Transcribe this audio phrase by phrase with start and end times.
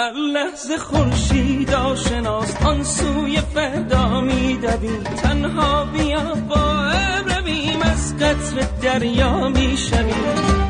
[0.00, 2.62] هر لحظه خورشید آشناست.
[2.62, 6.92] آن سوی فردا میدویم تنها بیا با
[7.26, 10.69] رویم از قطر دریا می‌شویم.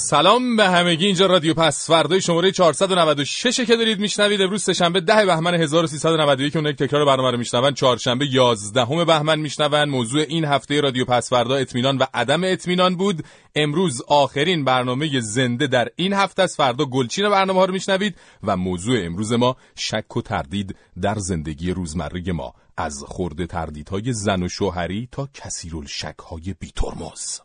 [0.00, 1.86] سلام به همگی اینجا رادیو پس.
[1.86, 4.42] فردای شماره 496 که دارید میشنوید.
[4.42, 7.74] امروز سهشنبه 10 بهمن 1391 که اون یک تکرار برنامه رو میشنون.
[7.74, 9.88] چهارشنبه 11 بهمن میشنون.
[9.88, 13.24] موضوع این هفته رادیو پس فردا اطمینان و عدم اطمینان بود.
[13.54, 16.56] امروز آخرین برنامه زنده در این هفته است.
[16.56, 21.70] فردا گلچین برنامه ها رو میشنوید و موضوع امروز ما شک و تردید در زندگی
[21.70, 22.54] روزمره ما.
[22.76, 27.40] از خورده تردیدهای زن و شوهری تا کثیرالشک های بیترمز.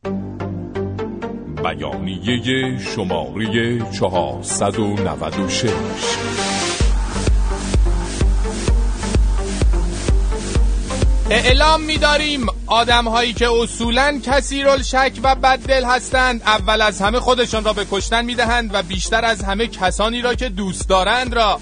[1.64, 5.66] بیانیه شماره 496
[11.30, 17.64] اعلام می‌داریم آدم هایی که اصولا کثیر شک و بددل هستند اول از همه خودشان
[17.64, 21.60] را به کشتن می‌دهند و بیشتر از همه کسانی را که دوست دارند را.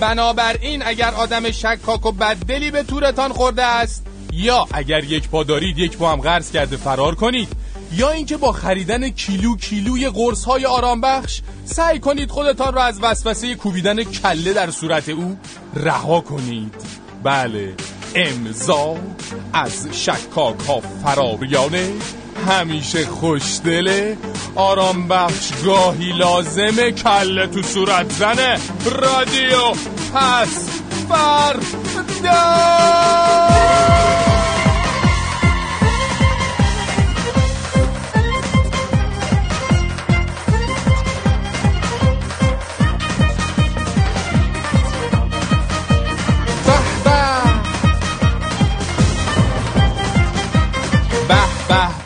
[0.00, 5.78] بنابراین اگر آدم شکاک و بددلی به تورتان خورده است یا اگر یک پا دارید
[5.78, 7.48] یک پا هم قرض کرده فرار کنید.
[7.92, 12.98] یا اینکه با خریدن کیلو کیلوی قرص های آرام بخش سعی کنید خودتان را از
[13.02, 15.38] وسوسه کوبیدن کله در صورت او
[15.74, 16.74] رها کنید.
[17.22, 17.74] بله
[18.14, 18.96] امضا
[19.52, 21.90] از شکاک ها فراریانه.
[22.48, 24.18] همیشه خوشدله
[24.54, 28.58] آرام بخش گاهی لازمه کله تو صورت زنه.
[28.84, 29.70] رادیو
[30.14, 30.68] پس
[31.08, 32.40] فردا!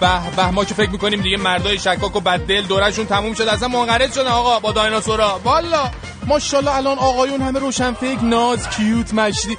[0.05, 3.69] به به ما که فکر می‌کنیم دیگه مردای شکاک و بددل دورشون تموم شد اصلا
[3.69, 5.41] منقرض شدن آقا با دایناسورا.
[5.45, 5.91] والا.
[6.27, 9.57] ماشاءالله الان آقایون همه روشن فکر ناز کیوت مشتی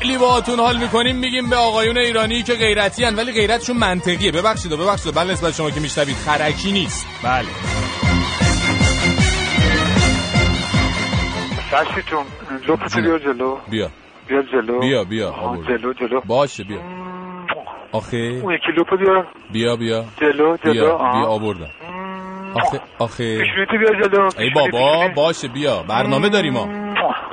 [0.00, 4.32] خیلی باهاتون حال می‌کنیم میگیم به آقایون ایرانی که غیرتی هن ولی غیرتشون منطقیه.
[4.32, 7.06] ببخشید و ببخشید بله نسبت شما که میشنوید خرکی نیست.
[7.22, 7.46] بله.
[12.68, 13.56] لپتو بیا جلو.
[13.70, 13.90] بیا.
[14.28, 14.80] بیا جلو.
[14.80, 15.34] بیا بیا.
[15.68, 16.20] جلو جلو.
[16.20, 17.03] باشه بیا.
[17.94, 20.04] آخه اون یکی لپو بیا بیا بیا.
[20.20, 20.72] جلو جلو.
[20.72, 20.96] بیا.
[20.96, 21.70] بیا آوردم.
[22.54, 23.38] آخه آخه.
[23.70, 24.30] بیا جلو.
[24.38, 25.82] ای بابا باشه بیا.
[25.88, 26.68] برنامه داریم ما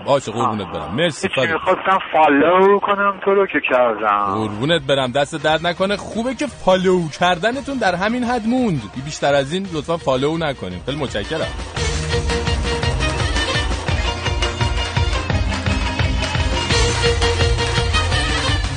[0.05, 0.95] باشه قربونت برم.
[0.95, 4.25] مرسی چی فدی می‌خواستم follow کنم تو رو که کردم.
[4.33, 5.11] قربونت برم.
[5.11, 5.97] دست درد نکنه.
[5.97, 8.81] خوبه که follow کردنتون در همین حد موند.
[8.95, 11.80] بی بیشتر از این لطفا follow نکنیم خیلی متشکرم.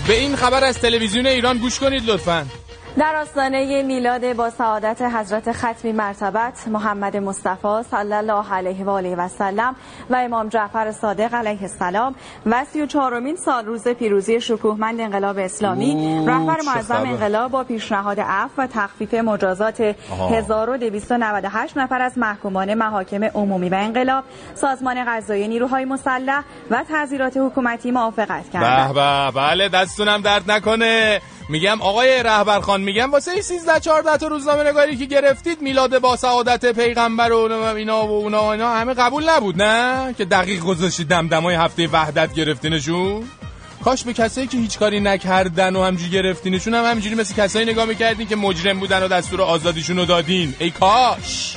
[0.07, 2.47] به این خبر از تلویزیون ایران گوش کنید لطفا.
[2.99, 9.17] در آستانه میلاد با سعادت حضرت ختمی مرتبت محمد مصطفی صلی الله علیه و آله
[9.17, 9.77] و سلم
[10.11, 12.15] و امام جعفر صادق علیه السلام
[12.47, 16.95] و سی و چهارمین سال روز پیروزی شکوهمند انقلاب اسلامی رهبر معظم.
[16.95, 20.29] انقلاب با پیشنهاد عفو و تخفیف مجازات آها.
[20.29, 24.25] 1298 نفر از محکومان محاکم عمومی و انقلاب
[24.55, 31.83] سازمان قضایی نیروهای مسلح و تعزیرات حکومتی موافقت به به بله دستونم درد نکنه میگم
[31.83, 36.17] آقای رهبر خان میگم واسه این 13 14 تا روزنامه نگاری که گرفتید میلاد با
[36.17, 41.55] سعادت پیغمبر و اینا و اونا اینا همه قبول نبود نه؟ که دقیق گذاشتید دمدمای
[41.55, 43.25] هفته وحدت گرفتینشون؟
[43.85, 47.85] کاش به کسایی که هیچ کاری نکردن و همجوری گرفتینشون هم همجوری مثل کسایی نگاه
[47.85, 50.55] می‌کردین که مجرم بودن و دستور آزادیشون رو دادین.
[50.59, 51.57] ای کاش!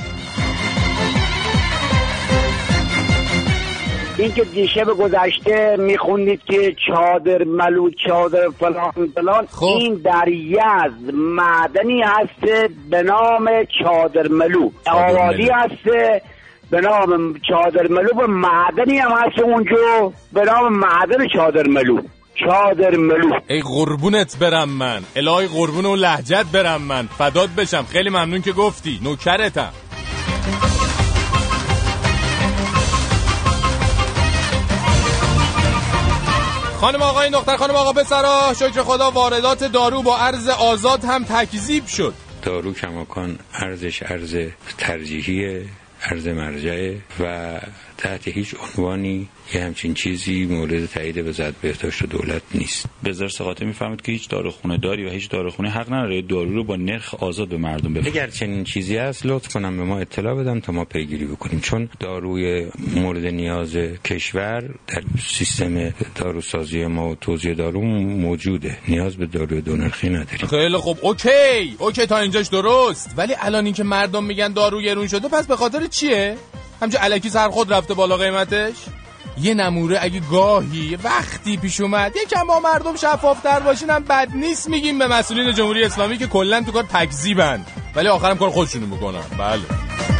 [4.19, 9.65] اینکه دیشب گذشته میخوندید که چادر ملو چادر فلان فلان خب.
[9.65, 13.49] این در یزد معدنی هست به نام
[13.83, 15.53] چادر ملو آبادی ملو.
[15.53, 16.21] هست
[16.71, 20.13] به نام چادر ملو و معدنی هم هست اونجا.
[20.33, 22.01] به نام معدن چادر ملو
[22.45, 25.01] چادر ملو ای قربونت برم من.
[25.15, 27.07] الهی قربون و لهجت برم من.
[27.17, 27.85] فدات بشم.
[27.89, 28.99] خیلی ممنون که گفتی.
[29.03, 29.71] نوکرتم.
[36.77, 41.87] خانم آقای دختر خانم آقا پسرا شکر خدا واردات دارو با ارز آزاد هم تکذیب
[41.87, 42.13] شد.
[42.41, 44.35] دارو کماکان ارزش ارز
[44.77, 45.65] ترجیحیه
[46.03, 47.59] ارز مرجعه و
[47.97, 52.85] تحت هیچ عنوانی یه همچین چیزی مورد تایید وزارت بهداشت و دولت نیست.
[53.03, 56.21] وزارت سقاطه می‌فهمید که هیچ داروخونه داری و هیچ داروخونه حق نداره.
[56.21, 59.83] دارو رو با نرخ آزاد به مردم بفروشه اگر چنین چیزی هست لطف کنم به
[59.83, 61.59] ما اطلاع بدن تا ما پیگیری بکنیم.
[61.59, 68.77] چون داروی مورد نیاز کشور در سیستم داروسازی ما و توزیع دارو موجوده.
[68.87, 70.47] نیاز به داروی دو نرخی نداریم.
[70.47, 70.97] خیلی خوب.
[71.01, 71.75] OK.
[71.77, 73.13] OK تا اینجاش درست.
[73.17, 76.35] ولی الان این که مردم میگن دارو گرون شده پس به خاطر چیه؟
[76.81, 78.75] همچه الکی سر خود رفته بالا قیمتش؟
[79.41, 84.69] یه نموره اگه گاهی وقتی پیش اومد یکم با مردم شفافتر باشین هم بد نیست
[84.69, 87.65] میگیم به مسئولین جمهوری اسلامی که کلا تو کار تکذیبن.
[87.95, 89.23] ولی آخرم کار خودشونو می‌کنن.
[89.39, 90.16] بله.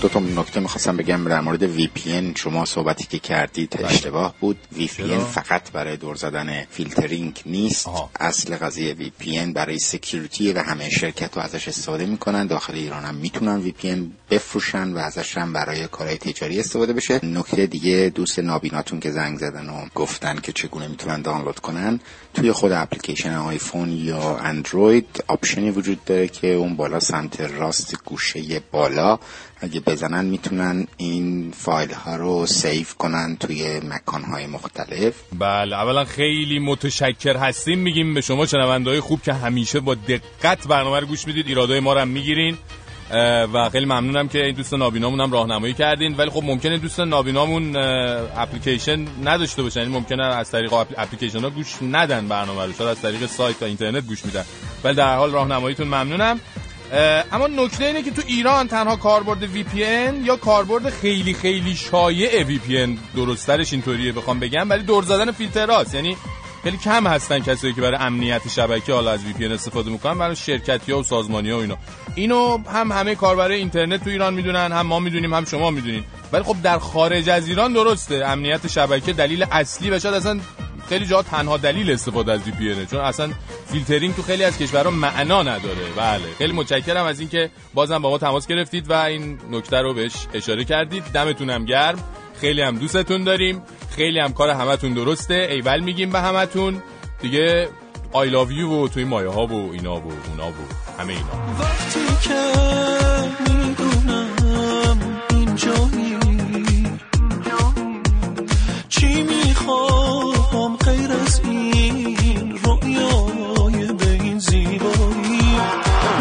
[0.00, 4.56] دو تا نکته می‌خواستم بگم در مورد VPN شما صحبتی که کردید اشتباه بود.
[4.78, 7.88] VPN چرا؟ فقط برای دور زدن فیلترینگ نیست.
[7.88, 8.10] آها.
[8.20, 12.46] اصل قضیه VPN برای security و همه شرکتا ازش استفاده می‌کنن.
[12.46, 13.98] داخل ایران هم می‌تونن VPN
[14.30, 17.20] بفروشن و ازش هم برای کارهای تجاری استفاده بشه.
[17.24, 22.00] نکته دیگه دوست نابیناتون که زنگ زدن و گفتن که چگونه می‌تونن دانلود کنن.
[22.34, 27.96] توی خود اپلیکیشن آیفون یا اندروید option ی وجود داره که اون بالا سمت راست
[28.04, 29.18] گوشه بالا
[29.60, 35.14] اگه بزنن می‌تونن این فایل ها رو سیف کنن توی مکان های مختلف.
[35.38, 37.78] بله اولا خیلی متشکر هستیم.
[37.78, 41.92] میگیم به شما شنونده خوب که همیشه با دقت برنامه رو گوش می‌دید ایرادای ما
[41.92, 42.58] رو هم می‌گیرین.
[43.54, 46.16] و خیلی ممنونم که این دوست نابینامون هم راهنمایی کردین.
[46.16, 47.76] ولی خب ممکنه دوست نابینامون
[48.36, 49.80] اپلیکیشن نداشته باشن.
[49.80, 52.72] این ممکنه از طریق اپل- اپلیکیشن ها گوش ندن برنامه رو.
[52.72, 54.44] شاید از طریق سایت و اینترنت گوش میدن.
[54.84, 56.40] ولی در حال راهنماییتون ممنونم.
[57.32, 63.16] اما نکته اینه که تو ایران تنها کاربرد VPN یا کاربرد خیلی خیلی شایع VPN
[63.16, 66.16] درسترش اینطوریه بخوام بگم ولی دور زدن فیلتراست یعنی
[66.62, 70.92] خیلی کم هستن کسایی که برای امنیت شبکه حالا از VPN استفاده می‌کنن برای شرکتی
[70.92, 71.76] ها و سازمانی ها و اینا.
[72.14, 76.04] اینو هم همه کاربر اینترنت تو ایران می‌دونن هم ما می‌دونیم هم شما می‌دونین.
[76.32, 78.26] ولی خب در خارج از ایران درسته.
[78.26, 80.40] امنیت شبکه دلیل اصلی و شاید اصلا
[80.88, 83.30] خیلی جا تنها دلیل استفاده از VPN چون اصلا
[83.66, 85.90] فیلترینگ تو خیلی از کشورها معنا نداره.
[85.96, 86.22] بله.
[86.38, 90.64] خیلی متشکرم از اینکه بازم با ما تماس گرفتید و این نکته رو بهش اشاره
[90.64, 91.04] کردید.
[91.04, 91.98] دمتونم گرم.
[92.40, 93.62] خیلی هم دوستتون داریم.
[93.96, 95.48] خیلی هم کار همتون درسته.
[95.50, 96.82] ایول میگیم به همتون.
[97.20, 97.68] دیگه
[98.12, 100.54] I love you و توی مایه ها و اینا و اونا و
[100.98, 101.54] همه اینا.
[101.60, 102.40] وقتی که
[103.52, 104.98] می‌دونم
[105.30, 106.07] اینجایی
[110.88, 115.56] غیر از این رویای به این زیبایی.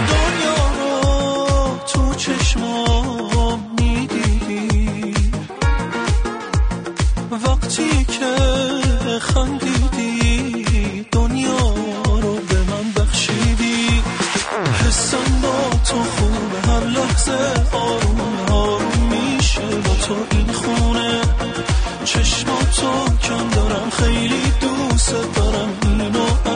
[0.10, 5.14] دنیا رو تو چشمام می‌دیدی.
[7.32, 8.36] وقتی که
[9.20, 11.74] خندیدی دنیا
[12.22, 14.04] رو به من بخشیدی.
[14.88, 17.57] حسم با تو خوبه هر لحظه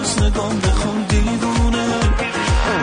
[0.02, 1.88] اینو از نگام بخون دیوونه.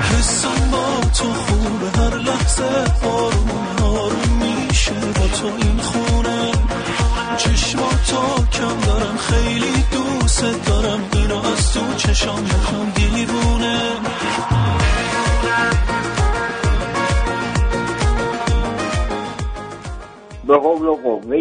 [0.02, 2.64] حسم با تو خوبه هر لحظه
[3.06, 3.50] آروم
[3.82, 6.52] آروم میشه با تو این خونه.
[7.36, 11.00] چشماتو کم دارم خیلی دوست دارم.
[11.12, 13.78] اینو از تو چشام بخون دیوونه.
[20.46, 21.38] به قول و قوه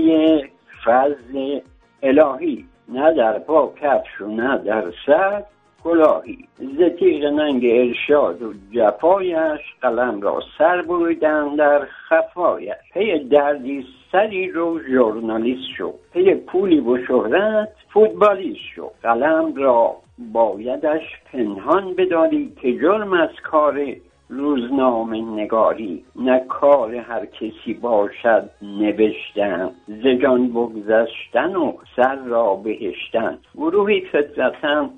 [0.86, 1.60] فضل
[2.04, 5.44] الهی نه در پا کفش و نه در سر.
[5.84, 12.74] کلاهی ز تیغ ننگ ارشاد و جفایش قلم را سر بریدن در خفایش.
[12.94, 19.96] پی دردی سری رو ژورنالیست شو پی پولی و شهرت فوتبالیست شو قلم را
[20.34, 23.96] بایدش پنهان بداری که جرم از کار
[24.30, 26.06] روزنامه نگاری.
[26.16, 29.72] نه کار هر کسی باشد نوشتن.
[29.88, 33.38] ز جان بگذشتن و سر را بهشتن.
[33.56, 34.90] گروهی فطرتا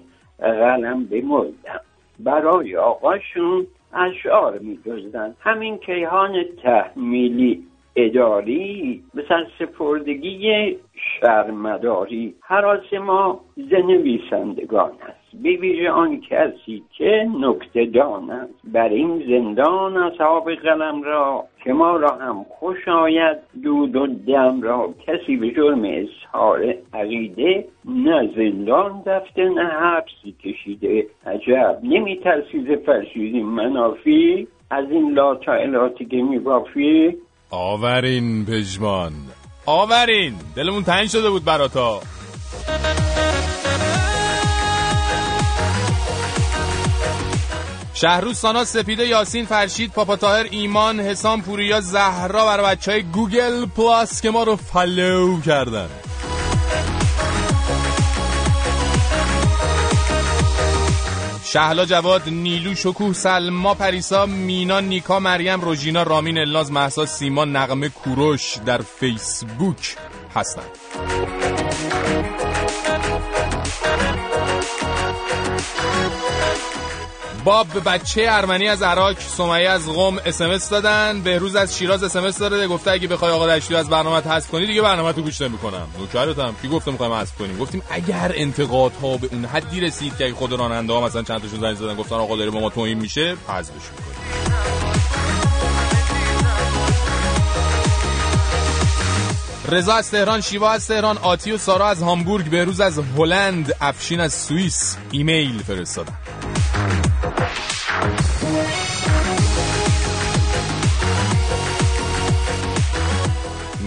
[0.41, 1.79] قلم بمردن
[2.19, 4.79] برای آقاشون اشعار می
[5.39, 7.63] همین کیهان تحمیلی
[7.95, 9.23] اداری به
[9.59, 10.77] سپردگی
[11.19, 12.35] شرمداری.
[12.41, 15.18] حراس ما ز نویسندگان است.
[15.33, 18.53] به ویژه آن کسی که نکته دان است.
[18.63, 23.37] بر این زندان اصحاب قلم را که ما را هم خوش آید.
[23.63, 31.05] دود و دم را کسی به جرم اظهار عقیده نه زندان رفته نه حبسی کشیده.
[31.25, 32.65] عجب نمی ترسیز
[33.43, 37.17] منافی؟ از این لاطائلاتی که می بافی
[37.51, 39.11] آورین پژمان.
[39.65, 40.33] آورین.
[40.55, 41.99] دلمون تنگ شده بود براتا
[48.01, 53.65] شهروز سانا سپیده یاسین فرشید پاپا طاهر ایمان حسام پوریا زهرا برای بچه های گوگل
[53.65, 55.89] پلاس که ما رو follow کردن.
[61.43, 67.89] شهلا جواد نیلو شکوه سلما پریسا مینا نیکا مریم روژینا رامین الناز محسا سیما نقمه
[67.89, 69.95] کوروش در فیسبوک
[70.35, 71.38] هستند
[77.43, 81.21] باب به بچه ارمنی از عراق سمیه از قم اسمس دادن.
[81.21, 82.67] بهروز از شیراز اسمس داده.
[82.67, 85.87] گفته اگه بخوای آقا دشتی از برنامه حذف کنی دیگه برنامه تو گوش نمی‌کنم.
[85.99, 86.55] نوکرتم.
[86.61, 90.93] کی گفته می‌خوایم حذف کنیم؟ گفتیم اگر انتقادها به اون حدی رسید که خود راننده
[90.93, 94.19] ها مثلا چند تاشون زنگ زدن گفتن آقا داره با ما توهین میشه حذفش می‌کنیم.
[99.71, 104.19] رضا از تهران شیوا از تهران آتی و سارا از هامبورگ بهروز از هلند افشین
[104.19, 104.97] از سوئیس.
[105.11, 106.13] ایمیل فرستادن.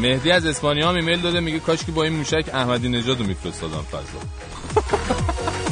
[0.03, 3.27] مهدی از اسپانیا هم ایمیل داده میگه کاش که با این موشک احمدی نژاد رو
[3.27, 4.19] میفرستادن فضا.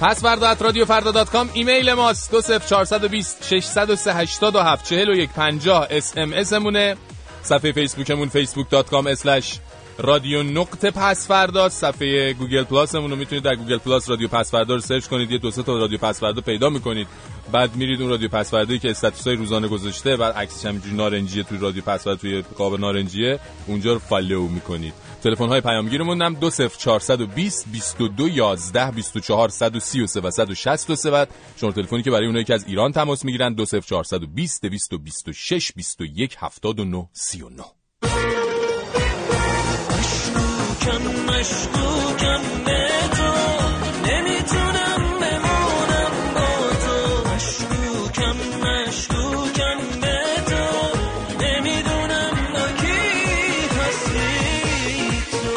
[0.00, 5.30] پس فردا at رادیو فردا dot com ایمیل ماست دو صفر 420 603 87 41
[5.30, 6.96] 50 اس ام اس مونه.
[7.42, 9.58] صفحه فیسبوکمون فیسبوک dot com slash
[9.98, 14.74] رادیو نقطه پس فردا صفحه گوگل پلاس رو می‌تونید در گوگل پلاس رادیو پس فردا
[14.74, 15.30] رو search کنید.
[15.30, 17.06] یه دو سه تا رادیو پس فردا پیدا می‌کنید.
[17.52, 21.42] بعد میرید اون رادیو پس فردایی که status های روزانه گذاشته بعد عکسش همینجوری نارنجیه
[21.42, 24.94] توی رادیو پس فردا توی قاب نارنجیه اونجا رو follow می‌کنید.
[25.22, 31.28] تلفن های پیامگیرمون هم 20420 22 11 24 133 و 163 بعد.
[31.56, 37.79] شماره تلفنی که برای اونایی که از ایران تماس می‌گیرن 20420 226 21 79 39
[40.80, 43.32] مشکوکم مشکوکم به تو.
[44.10, 46.48] نمی‌تونم بمونم با
[46.84, 46.98] تو.
[47.34, 50.64] مشکوکم مشکوکم به تو.
[51.44, 53.00] نمی‌دونم با کی
[53.80, 55.48] هستی تو.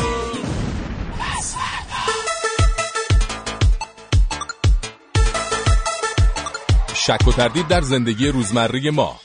[6.93, 9.19] شک و تردید در زندگی روزمره ما.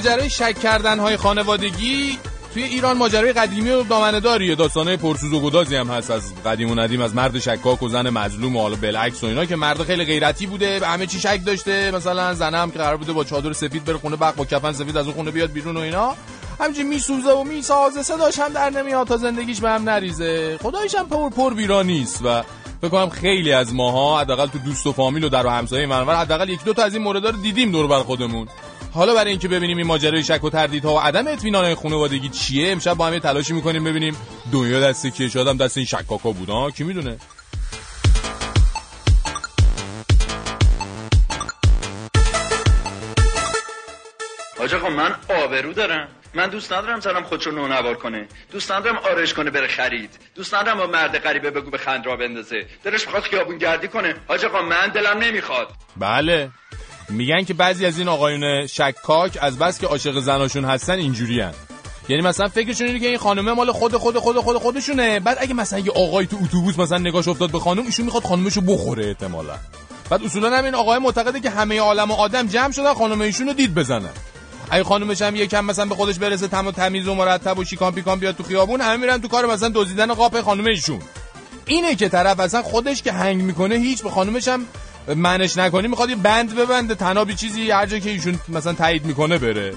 [0.00, 2.18] ماجرای شک کردن های خانوادگی
[2.54, 6.10] توی ایران ماجرای قدیمی و دامنه داریه داستانه پرسوز و گدازی هم هست.
[6.10, 9.44] از قدیم و ندیم از مرد شکاک و زن مظلوم و حالا بالعکس و اینا
[9.44, 10.86] که مرد خیلی غیرتی بوده.
[10.86, 11.90] همه چی شک داشته.
[11.90, 14.96] مثلا زنه هم که قرار بوده با چادر سفید بره خونه بق با کفن سفید
[14.96, 16.14] از اون خونه بیاد بیرون و اینا.
[16.60, 18.02] همچین میسوزه و می‌سازه.
[18.02, 20.58] صداش هم در نمیاد تا زندگیش به هم نریزه.
[20.62, 22.42] خدایش هم پر پر بیرا نیست و
[22.80, 26.16] فکر کنم خیلی از ماها حداقل تو دوست و فامیل و در و همسایه منور
[26.16, 28.48] حداقل یک دو تا از این موردا رو دیدیم دور بر خودمون.
[28.94, 32.94] حالا برای اینکه ببینیم این ماجرای شک و تردیدها و عدم اطمینان خانوادگی چیه امشب
[32.94, 34.16] با هم یه تلاشی می‌کنیم ببینیم
[34.52, 35.28] دنیا دست کیه.
[35.28, 36.48] شاید هم دست این شکاکا بود.
[36.48, 37.16] ها کی می‌دونه؟
[44.58, 46.08] حاج آقا من آبرو دارم.
[46.34, 48.28] من دوست ندارم زنم خودشو نونوار کنه.
[48.52, 50.10] دوست ندارم آرش کنه بره خرید.
[50.34, 52.66] دوست ندارم با مرد غریبه بگو به خند را بندازه.
[52.84, 54.14] دلش می‌خواد خیابون گردی کنه.
[54.28, 55.68] حاج آقا من دلم نمی‌خواد.
[55.96, 56.50] بله.
[57.10, 61.54] میگن که بعضی از این آقایون شکاک از بس که عاشق زناشون هستن اینجوری هن.
[62.08, 65.20] یعنی مثلا فکرشون اینه که این خانومه مال خود خود خود خود خودشونه.
[65.20, 68.60] بعد اگه مثلا یه آقای تو اتوبوس مثلا نگاش افتاد به خانم ایشون می‌خواد خانومشو
[68.60, 69.54] بخوره احتمالا.
[70.10, 73.46] بعد اصولا هم این آقای معتقده که همه عالم و آدم جمع شدن خانم ایشون
[73.46, 74.10] رو دید بزنن.
[74.70, 77.92] اگه خانومش هم یکم مثلا به خودش برسه تم و تمیز و مرتب و شیکان
[77.92, 81.00] پیکان بیاد تو خیابون همه میرن تو کار مثلا دزدیدن قاپ خانم ایشون.
[81.66, 84.66] اینه که طرف اصلا خودش که هنگ می‌کنه هیچ به خانومش هم
[85.16, 86.94] منش نکنی می‌خواد یه بند ببنده.
[86.94, 89.74] تنابی چیزی هر جا که ایشون مثلا تایید می‌کنه بره.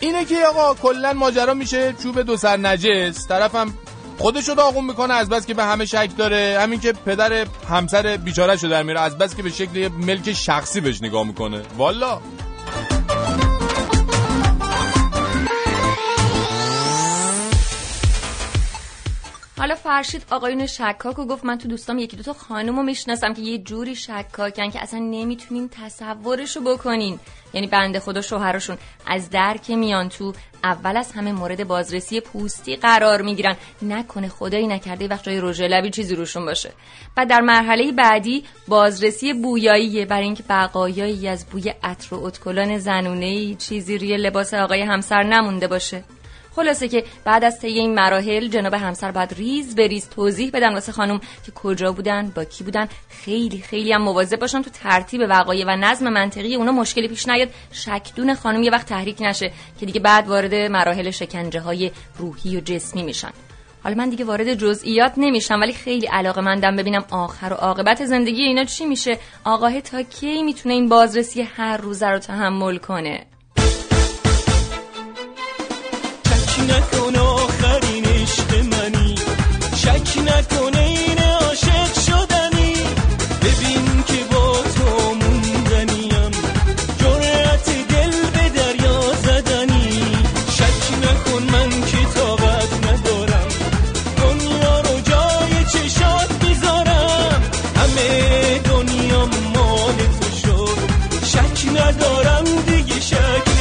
[0.00, 3.28] اینه که آقا کلا ماجرا میشه چوب دو سر نجس.
[3.28, 3.74] طرفم
[4.18, 6.58] خودش رو داغون می‌کنه از بس که به همه شک داره.
[6.60, 10.80] همین که پدر همسر بیچاره شو در میره از بس که به شکل ملک شخصی
[10.80, 11.62] بهش نگاه می‌کنه.
[11.76, 12.20] والا!
[19.62, 23.42] حالا فرشید آقایون شکاک و گفت من تو دوستام یکی دوتا خانم رو می‌شناسم که
[23.42, 27.18] یه جوری شکاکن که اصلا نمی‌تونین تصورشو بکنین.
[27.54, 30.32] یعنی بنده خدا شوهرشون از در که میان تو
[30.64, 33.56] اول از همه مورد بازرسی پوستی قرار می‌گیرن.
[33.82, 36.72] نکنه خدایی نکرده وقت جای رژ لبی چیزی روشون باشه.
[37.16, 40.06] و در مرحله بعدی بازرسی بویاییه.
[40.06, 45.68] برای اینکه بقایایی از بوی عطر و اتکلان زنونه چیزی روی لباس آقای همسر نمونده
[45.68, 46.04] باشه.
[46.56, 50.74] خلاصه که بعد از طی این مراحل جناب همسر بعد ریز به ریز توضیح بدن
[50.74, 52.88] واسه خانم که کجا بودن با کی بودن.
[53.08, 56.54] خیلی خیلی هم مواظب باشن تو ترتیب وقایع و نظم منطقی.
[56.54, 57.48] اونا مشکلی پیش نیاد.
[57.72, 62.60] شکدون خانم یه وقت تحریک نشه که دیگه بعد وارد مراحل شکنجه های روحی و
[62.60, 63.30] جسمی میشن.
[63.84, 68.42] حالا من دیگه وارد جزئیات نمیشم ولی خیلی علاقه مندم ببینم آخر و عاقبت زندگی
[68.42, 69.18] اینا چی میشه.
[69.44, 73.26] آقاه تا کی می‌تونه این بازرسی هر روزه رو تحمل کنه؟
[76.82, 79.14] نکن آخرین عشق منی.
[79.76, 82.74] شک نکن این عاشق شدنی.
[83.42, 86.30] ببین که با تو موندنیم.
[86.98, 90.00] جرأت دل به دریا زدنی.
[90.56, 93.48] شک نکن من که طاقت ندارم.
[94.16, 97.42] دنیا رو جای چشات می‌ذارم.
[97.76, 100.78] همه دنیا مال تو شد.
[101.26, 103.51] شک ندارم دیگه شک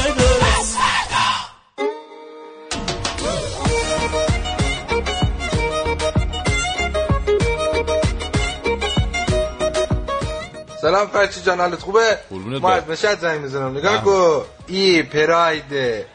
[10.91, 12.71] سلام فرچی جان حالت خوبه؟ ما.
[12.71, 13.77] از مشهد زنگ می‌زنم.
[13.77, 14.45] نگاه کن.
[14.67, 15.63] ای پراید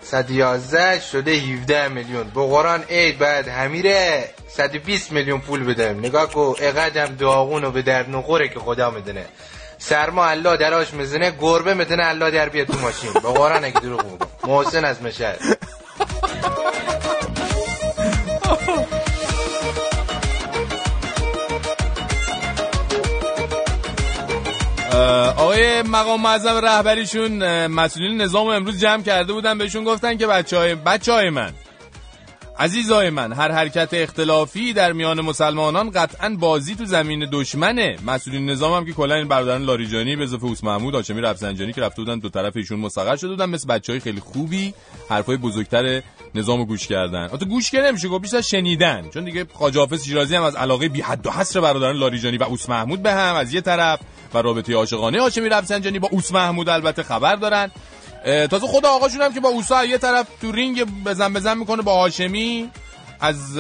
[0.03, 2.31] 111 شده 17 میلیون.
[2.35, 4.31] با قرآن عید بعد همیره.
[4.49, 6.55] 120 میلیون پول بدم نگاه کن.
[6.59, 9.27] اقدم داغون و به درد نخوره که خدا می‌دونه
[9.79, 11.33] سرما الله دراش می‌زنه.
[11.41, 13.13] گربه می‌دونه الله در بیاد تو ماشین.
[13.13, 15.59] با قرآن اگه دروغ میگم محسن از مشهد.
[25.37, 30.59] آقای مقام معظم رهبریشون مسئولین نظام رو امروز جمع کرده بودن بهشون گفتن که بچه
[30.59, 31.53] های, بچه های من
[32.59, 37.97] عزیزای من هر حرکت اختلافی در میان مسلمانان قطعا بازی تو زمین دشمنه.
[38.07, 41.81] مسئولین نظام هم که کلا این برادران لاریجانی به اضافه اوس محمود هاشمی رفسنجانی که
[41.81, 44.75] رفته بودن دو طرف ایشون مستقر شده بودن مثل بچه های خیلی خوبی
[45.11, 46.03] حرفای بزرگتر
[46.35, 47.21] نظام رو گوش کردن.
[47.21, 49.11] البته گوش که نمیشه گفت بیشتر شنیدن.
[49.15, 52.69] چون دیگه خواجه شیرازی هم از علاقه بی حد و حصر برادران لاریجانی و اوس
[52.69, 54.01] محمود به هم از یه طرف.
[54.35, 55.21] و رابطه عاشقانه.
[55.21, 57.71] هاشمی رفسنجانی با اوس محمود البته خبر دارن.
[58.51, 61.95] تازه خود آقاشون هم که با اوسا یه طرف تو رینگ بزن بزن می‌کنه با
[61.95, 62.71] هاشمی.
[63.21, 63.57] از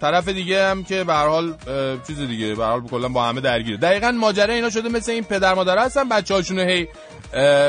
[0.00, 1.54] طرف دیگه هم که به حال
[2.06, 3.76] چیز دیگه به هر حال کلا با همه درگیره.
[3.76, 6.08] دقیقا ماجرا اینا شده مثل این پدر مادر هستن.
[6.08, 6.88] بچه‌هاشون هی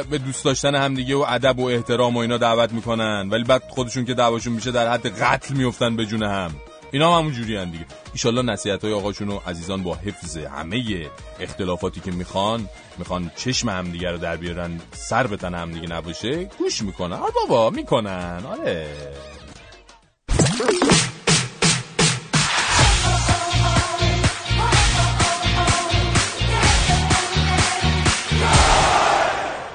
[0.10, 3.30] به دوست داشتن همدیگه و ادب و احترام و اینا دعوت می‌کنن.
[3.32, 6.51] ولی بعد خودشون که دعواشون میشه در حد قتل میفتن به جون هم.
[6.95, 7.86] اینا هم همون جوری هم دیگه.
[8.13, 14.12] ایشالله نصیحت های آقاشون و عزیزان با حفظ همه اختلافاتی که می‌خوان می‌خوان چشم همدیگه
[14.12, 17.13] رو در بیارن سر به تن همدیگه نباشه گوش می‌کنن.
[17.13, 18.43] آره بابا می‌کنن.
[18.49, 18.88] آره.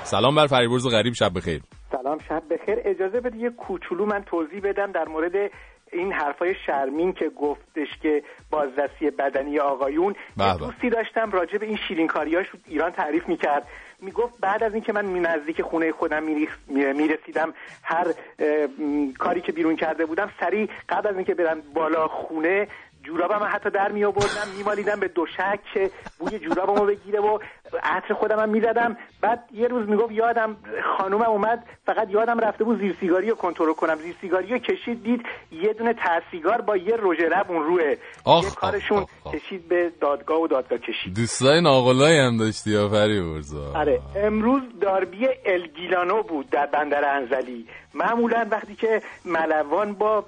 [0.05, 1.63] سلام بر فریبرز غریب شب بخیر.
[1.93, 2.79] سلام شب بخیر.
[2.85, 5.33] اجازه بده یه کوچولو من توضیح بدم در مورد
[5.93, 10.59] این حرفای شرمین که گفتش که بازرسی بدنی آقایون یه به.
[10.59, 13.67] دوستی داشتم راجع به این شیرینکاریاش ایران تعریف می‌کرد
[14.01, 16.23] می‌گفت بعد از اینکه من نزدیک خونه خودم
[16.69, 18.07] می‌رسیدم هر
[19.19, 22.69] کاری که بیرون کرده بودم سریع قبل از اینکه برم بالا خونه
[23.03, 27.39] جورابم حتی در می آوردم میمالیدم به دوشک که بوی جورابمو بگیره و
[27.83, 28.97] عطر خودم هم می‌زدم.
[29.21, 30.57] بعد یه روز می‌گفت یادم
[30.99, 33.95] خانومم اومد فقط یادم رفته بود زیر سیگاری رو کنترل کنم.
[33.95, 37.97] زیر سیگاری رو کشید دید یه دونه ترسیگار با یه رژ لب اون روه.
[38.25, 41.15] آخ، یه کارشون کشید به دادگاه و دادگاه کشید.
[41.17, 44.01] دوستای ناقلایی هم داشتی یا فریبرزا آره.
[44.17, 47.67] امروز داربی الگیلانو بود در بندر انزلی.
[47.95, 50.25] معمولا وقتی که ملوان با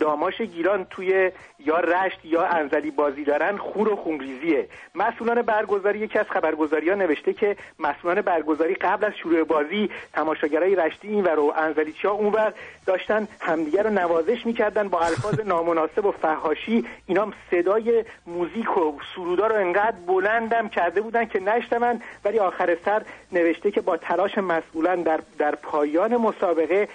[0.00, 1.30] داماش گیلان توی
[1.66, 4.68] یا رشت یا انزلی بازی دارن خور و خونریزیه.
[4.94, 10.74] مسئولان برگزاری یکی از خبرگزاری ها نوشته که مسئولان برگزاری قبل از شروع بازی تماشاگرای
[10.74, 12.52] رشتی این و انزلی ها اونور
[12.86, 19.46] داشتن همدیگه رو نوازش می‌کردن با الفاظ نامناسب و فهاشی اینا صدای موزیک و سرودا
[19.46, 25.02] رو انقدر بلندم کرده بودن که نشتمن ولی آخر سر نوشته که با تلاش مسئولان
[25.02, 26.88] در, در پایان مسابقه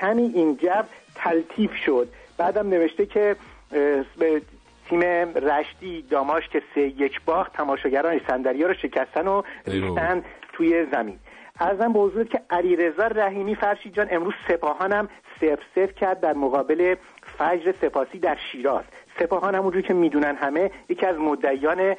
[0.00, 0.82] کمی این جو
[1.14, 2.08] تلطیف شد.
[2.38, 3.36] بعدم نوشته که
[4.18, 4.42] به
[4.88, 5.00] تیم
[5.34, 11.18] رشتی داماش که سه یک باخت تماشاگران صندلی رو شکستن و ریختن توی زمین.
[11.60, 15.08] ارزم به حضورت که علیرضا رحیمی فرشید جان امروز سپاهانم
[15.40, 16.94] صفر صفر کرد در مقابل
[17.38, 18.84] فجر سپاسی در شیراز.
[19.18, 21.96] سپاهان همونجور که می‌دونن همه یکی از مدعیان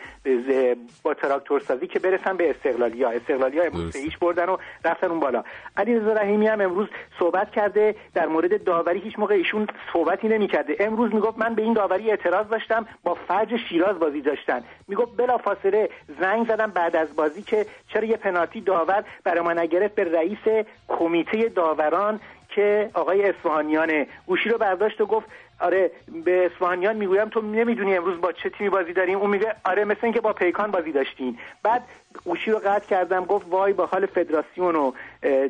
[1.04, 3.10] با تراکتور سازی که برسن به استقلالیا.
[3.10, 3.98] استقلالیا امروز درست.
[3.98, 5.44] به هیچ بردن و رفتن اون بالا.
[5.78, 6.88] علیرضا رحیمی هم امروز
[7.20, 7.96] صحبت کرده.
[8.14, 10.76] در مورد داوری هیچ موقع ایشون صحبتی نمی‌کرده.
[10.80, 14.64] امروز می‌گفت من به این داوری اعتراض داشتم با فجر شیراز بازی داشتن.
[14.88, 19.96] می‌گفت بلافاصله زنگ زدم بعد از بازی که چرا یه پنالتی داور برای ما نگرفت
[19.96, 22.20] به رئیس کمیته داوران
[22.56, 25.28] که آقای اصفهانیانه گوشی رو برداشت و گفت
[25.60, 25.92] آره
[26.26, 29.18] به اصفهانیان می‌گویم تو نمی‌دونی امروز با چه تیمی بازی داریم.
[29.20, 31.84] اون میگه آره مثل اینکه با پیکان بازی داشتین بعد
[32.26, 34.92] گوشی رو قطع کردم گفت وای با حال فدراسیون و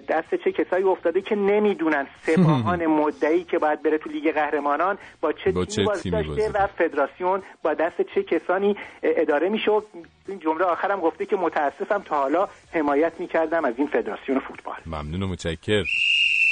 [0.09, 5.31] دست چه کسایی افتاده که نمی‌دونن سپاهان مدعی که باید بره تو لیگ قهرمانان با
[5.31, 9.71] چه با تیمی بازی داشته بازی و فدراسیون با دست چه کسانی اداره میشه.
[9.71, 9.81] و
[10.27, 14.75] این جمله آخرم گفته که متاسفم تا حالا حمایت می‌کردم از این فدراسیون فوتبال.
[14.85, 15.83] ممنون و متشکر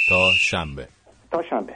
[0.08, 0.88] تا شنبه.
[1.30, 1.74] تا شنبه.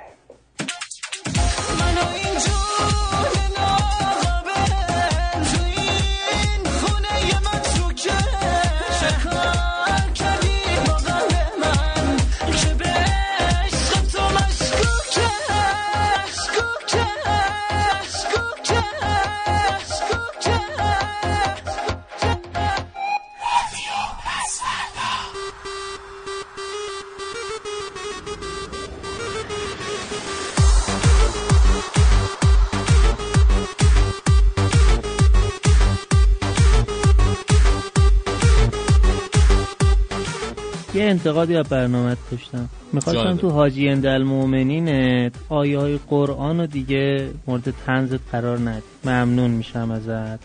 [41.09, 42.69] یه انتقادی از برنامه داشتم.
[42.93, 43.37] می‌خواستم.
[43.37, 48.83] تو حاجی المؤمنینت آیه های قرآن رو دیگه مورد تنزت قرار ندی.
[49.05, 50.41] ممنون میشم ازت.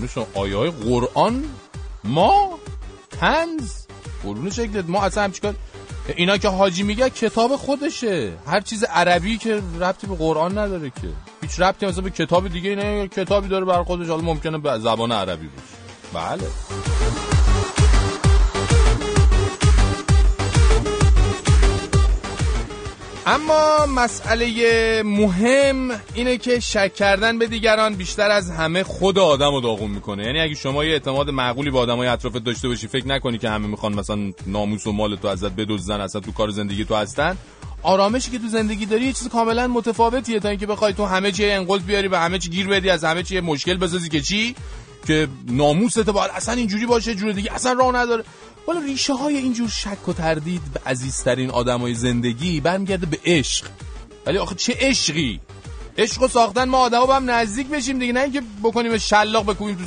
[0.00, 1.44] قربون آیه های قرآن؟
[2.04, 2.58] ما؟
[3.20, 3.72] تنز
[4.24, 4.84] قربون شکلت.
[4.88, 5.54] ما اصلا چیکار
[6.16, 8.32] اینا که حاجی میگه کتاب خودشه.
[8.46, 11.08] هر چیز عربی که ربطی به قرآن نداره که.
[11.42, 13.08] هیچ ربطی مثلا به کتاب دیگه نه.
[13.08, 14.08] کتابی داره بر خودش.
[14.08, 16.36] حالا ممکنه به زبان عربی باشه.
[16.38, 17.35] بله.
[23.28, 29.60] اما مسئله مهم اینه که شک کردن به دیگران بیشتر از همه خود آدم رو
[29.60, 30.24] داغون می‌کنه.
[30.24, 33.66] یعنی اگه شما یه اعتماد معقولی به آدمای اطرافت داشته باشی فکر نکنی که همه
[33.66, 37.36] می‌خوان مثلا ناموس و مال تو ازت بدزدن اصلا تو کار زندگی تو هستن.
[37.82, 41.50] آرامشی که تو زندگی داری یه چیز کاملا متفاوتیه تا اینکه بخوای تو همه چی
[41.50, 44.54] انقلت بیاری به همه چی گیر بدی از همه چی مشکل بسازی که چی؟
[45.06, 48.24] که ناموست باید اصلا اینجوری باشه جور دیگه اصلا راه نداره.
[48.66, 53.66] والا ریشه های اینجور شک و تردید به عزیزترین آدمای زندگی برمیگرده به عشق.
[54.26, 55.40] ولی آخه چه عشقی؟
[55.98, 59.74] عشق و ساختن ما آدما با هم نزدیک بشیم دیگه نه اینکه بکنیم شلاق بکنیم
[59.74, 59.84] تو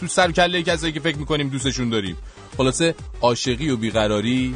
[0.00, 2.16] تو سر کله کسایی که فکر می‌کنیم دوستشون داریم.
[2.56, 4.54] خلاصه عاشقی و بیقراری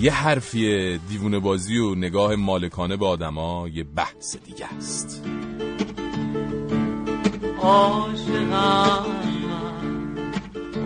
[0.00, 5.22] یه حرفیه دیوونه بازی و نگاه مالکانه به آدما یه بحث دیگه است.
[7.62, 9.17] عاشقم.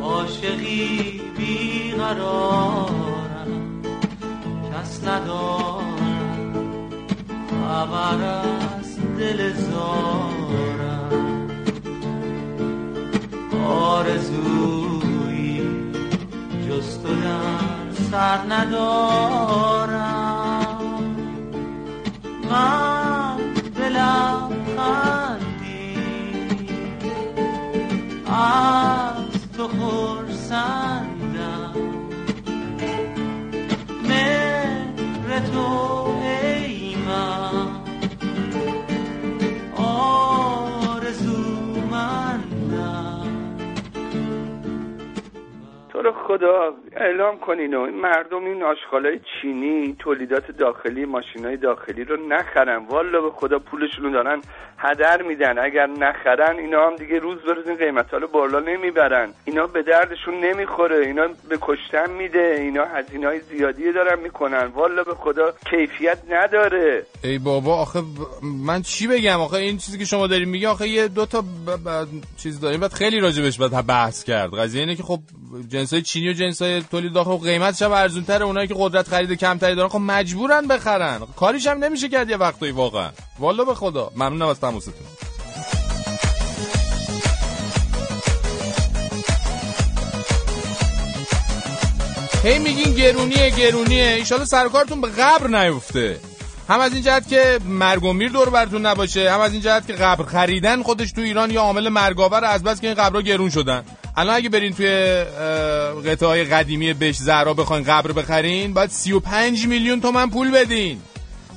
[0.02, 2.92] عاشقی بیقرارم.
[4.72, 5.82] کس ندارم.
[7.72, 11.12] خبر از دل زارم
[13.66, 15.60] آرزویی
[16.68, 19.92] جز تو در سر ندارم.
[22.50, 23.36] من
[23.76, 25.96] دلم خندی.
[29.56, 31.12] تو خورسندم.
[34.08, 36.01] مهر تو
[46.10, 52.76] خدا اعلام کنین و مردم این آشغالای چینی تولیدات داخلی ماشینای داخلی رو نخرن.
[52.76, 54.42] والا به خدا پولشون رو دارن
[54.78, 55.58] هدر میدن.
[55.58, 59.34] اگر نخرن اینا هم دیگه روز به روز این قیمت ها رو بالا نمی‌برن.
[59.44, 61.06] اینا به دردشون نمی‌خوره.
[61.06, 62.56] اینا به کشتن میده.
[62.58, 64.66] اینا هزینه های زیادی دارن می‌کنن.
[64.66, 67.06] والا به خدا کیفیت نداره.
[67.24, 68.02] ای بابا آخه
[68.66, 71.44] من چی بگم؟ آخه این چیزی که شما دارین میگه آخه یه دو تا ب-
[71.44, 72.06] ب-
[72.42, 74.54] چیز داریم بعد خیلی راجبش باید بحث کرد.
[74.54, 75.18] قضیه اینه که خب
[75.92, 79.32] جنسای چینی و جنسای تولید داخل خب قیمتش هم ارزون تره اونایی که قدرت خرید
[79.32, 81.20] کمتری دارن خب مجبورن بخرن.
[81.36, 83.10] کاریش هم نمیشه کرد یه وقتایی واقعا.
[83.38, 84.10] والا به خدا.
[84.16, 84.94] ممنونم از تماستون.
[92.44, 94.08] هی میگین گرونیه گرونیه.
[94.08, 96.20] ایشالا سرکارتون به قبر نیفته.
[96.68, 99.86] هم از این جهت که مرگ و میر دور براتون نباشه هم از این جهت
[99.86, 103.50] که قبر خریدن خودش تو ایران یا عامل مرگاور از بس که این قبرها گرون
[103.50, 103.84] شدن.
[104.16, 104.88] الان اگه برین توی
[106.06, 111.00] قطعه های قدیمی بش زهرا بخواین قبر بخرین باید 35 میلیون تومن پول بدین.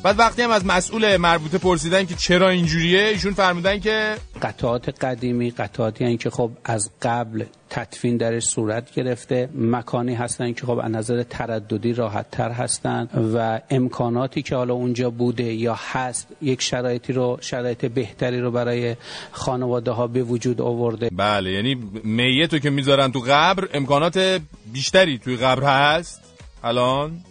[0.06, 5.52] بعد وقتی هم از مسئول مربوطه پرسیدن که چرا اینجوریه ایشون فرمودن که قطعات قدیمی
[5.52, 10.92] قطعاتی هستند که خب از قبل تدفین درش صورت گرفته مکانی هستن که خب از
[10.92, 17.14] نظر ترددی راحت تر هستن و امکاناتی که حالا اونجا بوده یا هست یک شرایطی
[17.14, 18.96] رو شرایط بهتری رو برای
[19.32, 21.10] خانواده ها به وجود آورده.
[21.10, 24.42] بله یعنی میتو که می‌ذارن تو قبر امکانات
[24.74, 26.22] بیشتری توی قبر هست؟
[26.64, 27.22] الان؟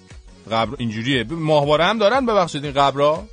[0.51, 1.25] قبر اینجوریه.
[1.31, 3.25] ماهواره هم دارن ببخشید این قبرها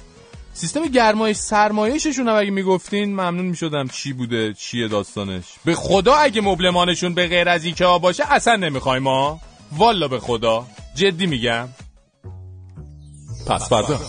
[0.54, 3.88] سیستم گرمایش سرمایششون هم اگه می‌گفتین ممنون می‌شدم.
[3.88, 9.04] چی بوده؟ چیه داستانش؟ به خدا اگه مبلمانشون به غیر از ایکا باشه اصلا نمی‌خوایم
[9.04, 9.39] ما
[9.78, 10.67] والا به خدا.
[10.95, 11.69] جدی میگم.
[13.47, 14.00] پس فردا.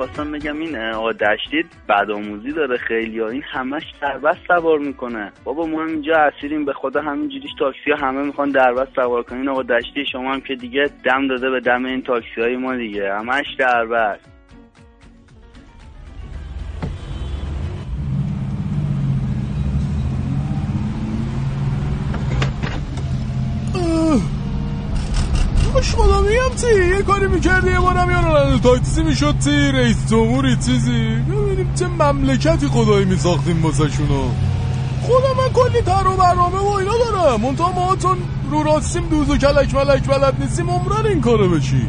[0.00, 3.28] می‌خواستم بگم این آقا دشتی بد آموزی داره خیلی ها.
[3.28, 5.32] این همش دربست سوار می‌کنه.
[5.44, 9.48] بابا ما هم اینجا اسیریم به خدا همینجوریش تاکسی ها همه می‌خوان دربست سوار کنین
[9.48, 13.14] آقا دشتی شما هم که دیگه دم داده به دم این تاکسی های ما دیگه.
[13.14, 14.30] همش دربست.
[25.72, 28.10] خوش خدا میگم تی یه کاری می‌کردی؟ یه بارم
[28.50, 33.88] یا تاکسی می‌شد تی رئیس جمهوری چیزی؟ ببینیم چه مملکتی خدایی میساختیم واسه
[35.02, 37.40] خدا من کلی تر و برنامه و اینا دارم.
[37.40, 38.18] منتها ما چون
[38.50, 41.88] رو راستیم دوز و کلک ملک بلد نیستیم عمرن این کارو بشی.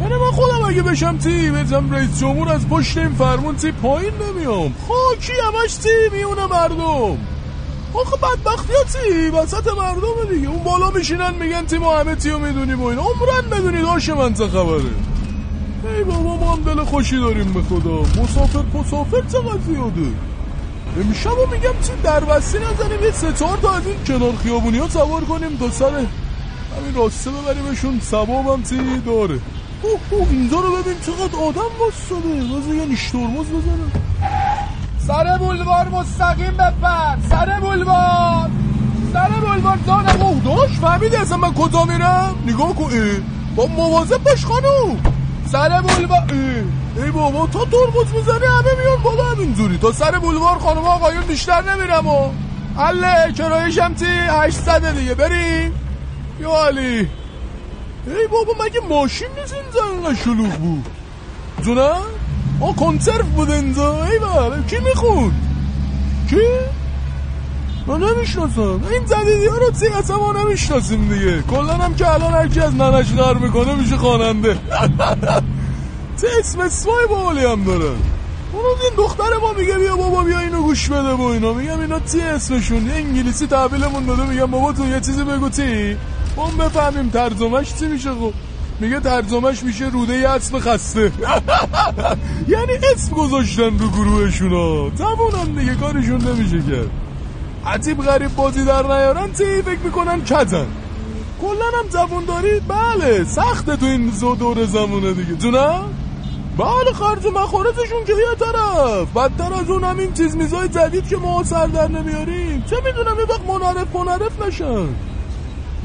[0.00, 4.12] یعنی من خودم اگه بشم تی بزم رئیس جمهور از پشت این فرمون تی پایین
[4.28, 4.74] نمیام.
[4.88, 7.18] خاکی همش تی میونه مردم.
[7.94, 10.48] آخه بدبختی ها تی وسط مردم دیگه.
[10.48, 14.34] اون بالا میشینن میگن تی ما همه تیو می‌دونیم و این عمرن بدونی داشت من
[14.34, 15.15] چه خبره.
[15.84, 18.00] ای بابا ما هم دل خوشی داریم به خدا.
[18.22, 20.10] مسافر مسافر چقدر زیاده
[21.00, 24.88] امشب میگم تی در بستی نزنیم یه سه چهار تا از این کنار خیابونی ها
[24.88, 25.86] سوار کنیم تا سر.
[26.76, 29.40] همین راسته ببریمشون سباب هم تی داره؟
[29.82, 33.92] اوه اوه اینجا رو ببین چقدر آدم واسطه واسه یه نیش بزنم.
[35.06, 37.16] سر بولوار مستقیم بپر.
[37.30, 38.50] سر بولوار
[39.12, 42.90] سر بولوار دانم اوه داشت فهمیدی اصلا من کجا میرم؟ نگاه کن
[43.56, 44.96] با مواظب باش خانو
[45.46, 49.78] سر بولوار ای, ای بابا تا ترمز می‌زنی همه میان بالا همینجوری.
[49.78, 52.30] تا سر بولوار خانم آقایون بیشتر نمیرم و
[52.76, 55.14] حله کرایشم تی 800 دیگه.
[55.14, 55.72] بریم
[56.40, 57.08] یا علی.
[58.06, 60.86] ای بابا مگه ماشین نیست اینجا؟ شلوغ بود.
[61.62, 62.02] جونم؟
[62.60, 64.04] آ کنسرف بود اینجا.
[64.04, 65.32] ای بابا کی می‌خوند
[66.30, 66.36] کی؟
[67.86, 68.80] من نمی‌شناسم.
[68.90, 73.12] این جدیدی ها رو اصلا ما نمی‌شناسیم دیگه؟ کلا هم که الان هرکی از ننش
[73.12, 74.54] غر می‌کنه میشه خواننده.
[76.20, 77.96] تی اسم اسمای بالی هم دارن
[78.52, 81.52] اونو این دختر ما میگه بیا بابا بیا اینو گوش بده با اینا.
[81.52, 84.26] میگم اینا تی اسمشون؟ انگلیسی تحویلمون داده.
[84.26, 85.96] میگم بابا تو یه چیزی بگو تی
[86.36, 88.32] ما بفهمیم ترجمهش چی میشه خب؟
[88.80, 91.00] میگه ترجمهش میشه روده اسم خسته.
[92.48, 94.90] یعنی اسم گذاشتن رو گروهشون ها
[95.44, 97.05] دیگه کارشون نمیشه کرد.
[97.66, 100.66] عتیب غریب بازی در نیارن تی فکر می‌کنن؟ کتن
[101.42, 105.34] کلن هم زبونداری بله سخته تو این زو دور زمونه دیگه.
[105.34, 105.84] جونم
[106.58, 109.08] بله خرج مخارجشون که یه طرف.
[109.16, 112.64] بدتر از اون هم این چیز میزای جدید که ما سر در نمیاریم.
[112.70, 114.88] چه می‌دونم یه وقت منعرف منعرف نشن.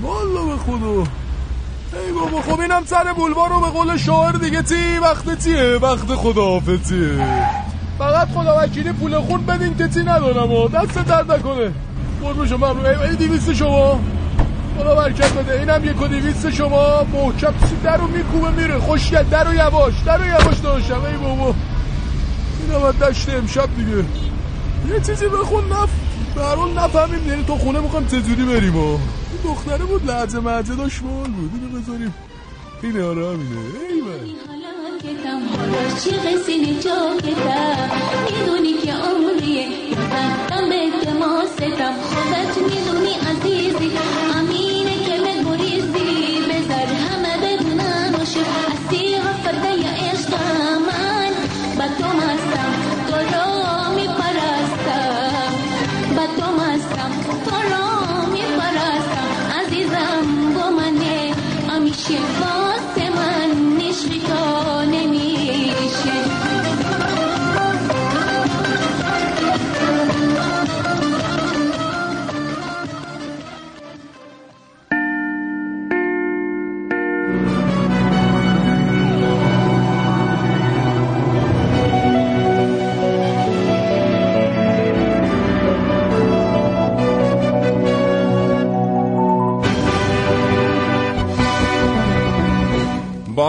[0.01, 1.03] والا به خدا.
[2.05, 6.15] ای بابا خب اینم سر بولوار رو به قول شاعر دیگه تی وقت تیه وقت
[6.15, 7.25] خداحافظیه.
[7.97, 11.71] فقط خدا وکیلی پول خون بدین که تی ندارم و دست درد نکنه.
[12.21, 12.75] قربون شما
[13.09, 13.99] ای, دیویست شما.
[14.77, 15.59] خدا برکت بده.
[15.59, 17.03] اینم یک و دیویست شما.
[17.03, 18.79] محکم در رو میکوبه میره.
[18.79, 19.23] خوشگل.
[19.23, 21.05] در رو یواش در رو یواش داشتم.
[21.05, 21.55] ای بابا.
[22.67, 24.05] اینم از دشت امشب دیگه.
[24.93, 25.89] یه چیزی بخون نف
[26.35, 27.27] به هر حال نفهمیم.
[27.27, 28.99] یعنی تو خونه می‌خوام چجوری بریم این
[29.43, 31.29] دختره بود لحظه مهجه داشت بود.
[31.53, 32.13] اینو بذاریم.
[32.83, 33.59] اینه آره همینه.
[33.89, 34.01] ای
[35.01, 37.89] چی قسینی جاکتم
[38.25, 43.91] می‌دونی که عمریه رفتم به دماستم خودت می‌دونی عزیزی
[44.35, 49.00] امینه که بگریزی بذار همه بدونن و شد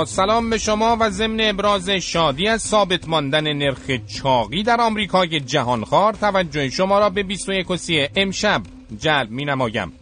[0.05, 6.13] سلام به شما و ضمن ابراز شادی از ثابت ماندن نرخ چاقی در آمریکای جهانخوار
[6.13, 8.63] توجه شما را به 21 و سی امشب
[8.99, 9.93] جلب می نمایم.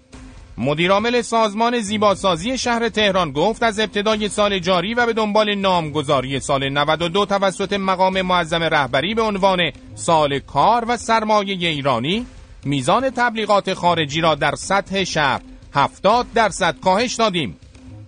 [0.58, 6.68] مدیرعامل سازمان زیباسازی شهر تهران گفت از ابتدای سال جاری و به دنبال نامگذاری سال
[6.68, 12.26] 92 توسط مقام معظم رهبری به عنوان سال کار و سرمایه ایرانی
[12.64, 15.40] میزان تبلیغات خارجی را در سطح شهر
[15.74, 17.56] 70 درصد کاهش دادیم.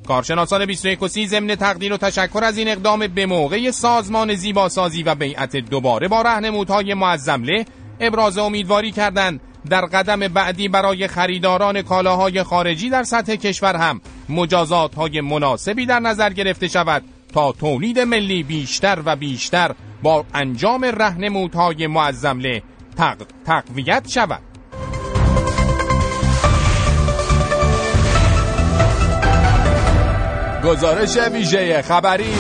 [0.09, 5.03] کارشناسان 21 و 30 ضمن تقدیر و تشکر از این اقدام به موقع سازمان زیباسازی
[5.03, 7.65] و بیعت دوباره با رهنمودهای معظمله
[8.01, 9.41] ابراز امیدواری کردند.
[9.71, 16.01] در قدم بعدی برای خریداران کالاهای خارجی در سطح کشور هم مجازات های مناسبی در
[16.01, 17.03] نظر گرفته شود
[17.35, 22.63] تا تولید ملی بیشتر و بیشتر با انجام رهنمودهای معظمله
[22.97, 23.17] تق...
[23.47, 24.52] تقویت شود.
[30.65, 32.35] گزارش ویژه خبری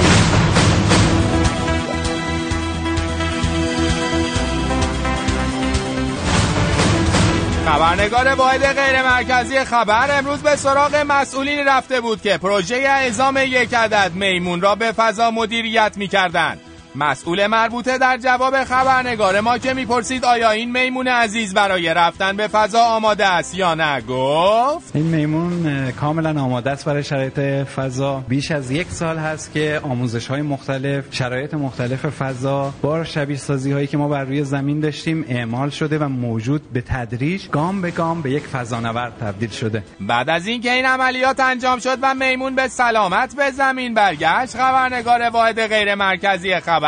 [7.66, 13.74] خبرنگار واحد غیر مرکزی خبر امروز به سراغ مسئولین رفته بود که پروژه اعزام یک
[13.74, 16.58] عدد میمون را به فضا مدیریت می کردن.
[16.94, 22.48] مسئول مربوطه در جواب خبرنگار ما که می‌پرسید آیا این میمون عزیز برای رفتن به
[22.48, 24.96] فضا آماده است یا نه؟ گفت.
[24.96, 28.24] این میمون کاملا آماده است برای شرایط فضا.
[28.28, 33.72] بیش از یک سال هست که آموزش های مختلف شرایط مختلف فضا با شبیه سازی
[33.72, 37.90] هایی که ما بر روی زمین داشتیم اعمال شده و موجود به تدریج گام به
[37.90, 39.82] گام به یک فضانورد تبدیل شده.
[40.00, 45.22] بعد از اینکه این عملیات انجام شد و میمون به سلامت به زمین برگشت خبرنگار
[45.30, 46.81] واحد غیر مرکزی خبر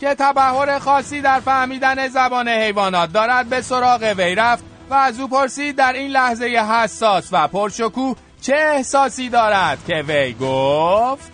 [0.00, 5.28] که تبهر خاصی در فهمیدن زبان حیوانات دارد به سراغ وی رفت و از او
[5.28, 11.32] پرسید در این لحظه حساس و پرشکوه چه احساسی دارد که وی گفت؟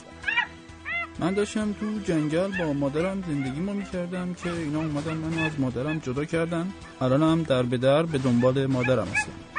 [1.18, 5.98] من داشتم تو جنگل با مادرم زندگی ما می‌کردم که اینا اومدن منو از مادرم
[5.98, 6.72] جدا کردن.
[7.00, 9.51] الانم در به در به دنبال مادرم هستم.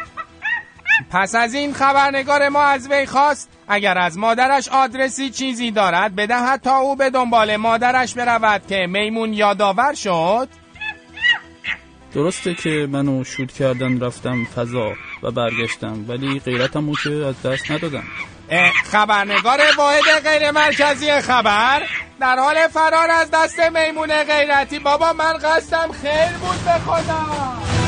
[1.11, 6.61] پس از این خبرنگار ما از وی خواست اگر از مادرش آدرسی چیزی دارد بدهد
[6.61, 10.47] تا او به دنبال مادرش برود که میمون یادآور شد.
[12.13, 18.03] درسته که منو شود کردن رفتم فضا و برگشتم ولی غیرتمو که از دست ندادم.
[18.85, 21.81] خبرنگار واحد غیر مرکزی خبر
[22.19, 24.79] در حال فرار از دست میمون غیرتی.
[24.79, 27.82] بابا من قصدم خیر بود به خدا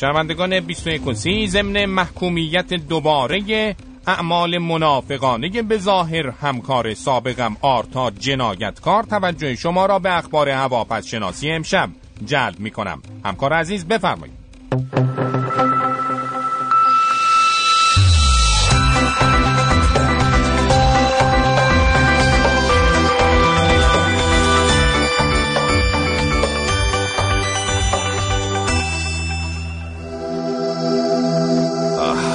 [0.00, 9.54] شنوندگان 21 سی ضمن محکومیت دوباره اعمال منافقانه به ظاهر همکار سابقم آرتا جنایتکار توجه
[9.54, 11.90] شما را به اخبار هواپس شناسی امشب
[12.24, 14.34] جلب می کنم همکار عزیز بفرمایید.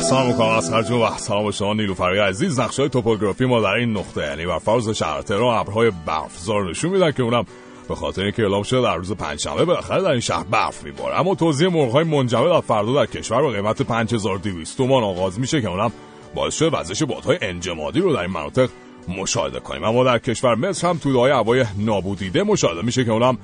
[0.04, 4.46] سلام می‌کنم از و سلام شما نیلوفری عزیز نقشه توپوگرافی ما در این نقطه یعنی
[4.46, 7.46] بر فرض شهر تهران ابرهای برفزار نشون میدن که اونم
[7.90, 11.20] به خاطر اینکه اعلام شده در روز پنجشنبه بالاخره در این شهر برف میباره.
[11.20, 15.68] اما توزیع مرغ‌های منجمد از فردا در کشور با قیمت 5200 تومان آغاز میشه که
[15.70, 15.92] اونم
[16.36, 18.70] باعث شده وزش بادهای انجمادی رو در این مناطق
[19.08, 19.84] مشاهده کنیم.
[19.84, 23.38] اما در کشور مصر هم توده های هوای نابودیده مشاهده میشه که اونم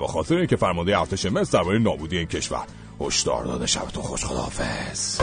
[0.00, 2.64] به خاطر اینکه فرمانده ارتش مصر درباره نابودی این کشور
[3.00, 5.20] هشدار داده شبتون خوش خداحافظ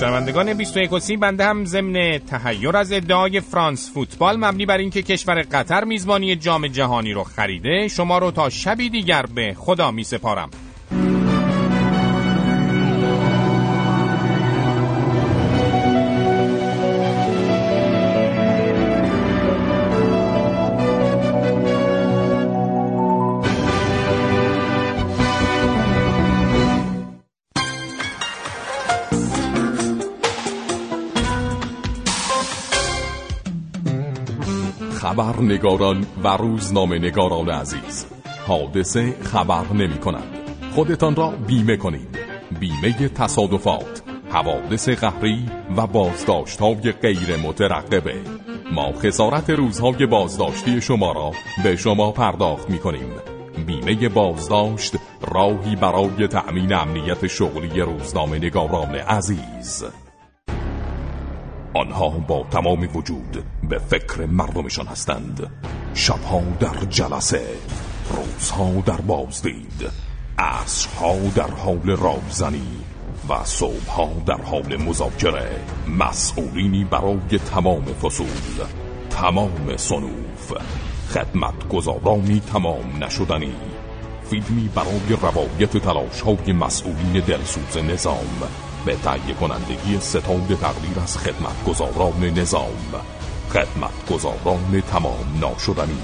[0.00, 5.42] شنوندگان 21 سی بنده هم ضمن تحیر از ادعای فرانس فوتبال مبنی بر اینکه کشور
[5.42, 10.50] قطر میزبانی جام جهانی رو خریده شما رو تا شبی دیگر به خدا می سپارم
[35.18, 38.06] خبرنگاران و روزنامه نگاران عزیز.
[38.46, 40.38] حادثه خبر نمی کنند
[40.74, 42.18] خودتان را بیمه کنید.
[42.60, 45.46] بیمه تصادفات حوادث قهری
[45.76, 48.14] و بازداشت های غیر مترقبه.
[48.72, 51.32] ما خسارت روزهای بازداشتی شما را
[51.64, 53.10] به شما پرداخت می کنیم
[53.66, 59.84] بیمه بازداشت راهی برای تأمین امنیت شغلی روزنامه نگاران عزیز.
[61.78, 65.50] آنها با تمام وجود به فکر مردمشان هستند.
[65.94, 67.46] شبها در جلسه
[68.10, 69.90] روزها در بازدید
[70.38, 72.68] عصرها در حال رابزنی
[73.28, 75.50] و صبحها در حال مذاکره.
[75.98, 78.66] مسئولینی برای تمام فصول
[79.10, 80.52] تمام صنوف
[81.10, 83.54] خدمتگزارانی تمام نشدنی.
[84.30, 88.48] فیلمی برای روایت تلاش های مسئولین دلسوز نظام
[88.88, 93.02] به تهیه کنندگی ستاد تقدیر از خدمتگزاران نظام.
[93.50, 95.98] خدمتگزاران تمام ناشدنی.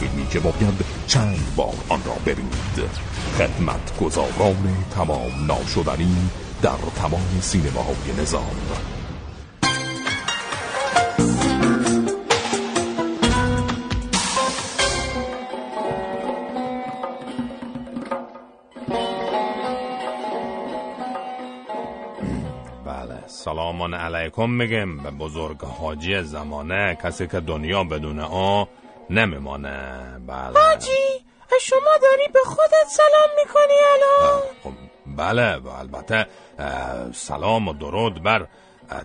[0.00, 2.90] فیلمی که باید چند بار آن را ببینید.
[3.38, 6.16] خدمتگزاران تمام ناشدنی
[6.62, 8.97] در تمام سینماهای نظام.
[23.78, 28.64] سلامان علیکم میگم به بزرگ حاجی زمانه کسی که دنیا بدون آ
[29.10, 29.78] نمیمانه.
[30.26, 30.60] بله.
[30.60, 31.24] حاجی
[31.60, 34.42] شما داری به خودت سلام می‌کنی الان؟
[35.16, 36.26] بله و البته
[37.12, 38.46] سلام و درود بر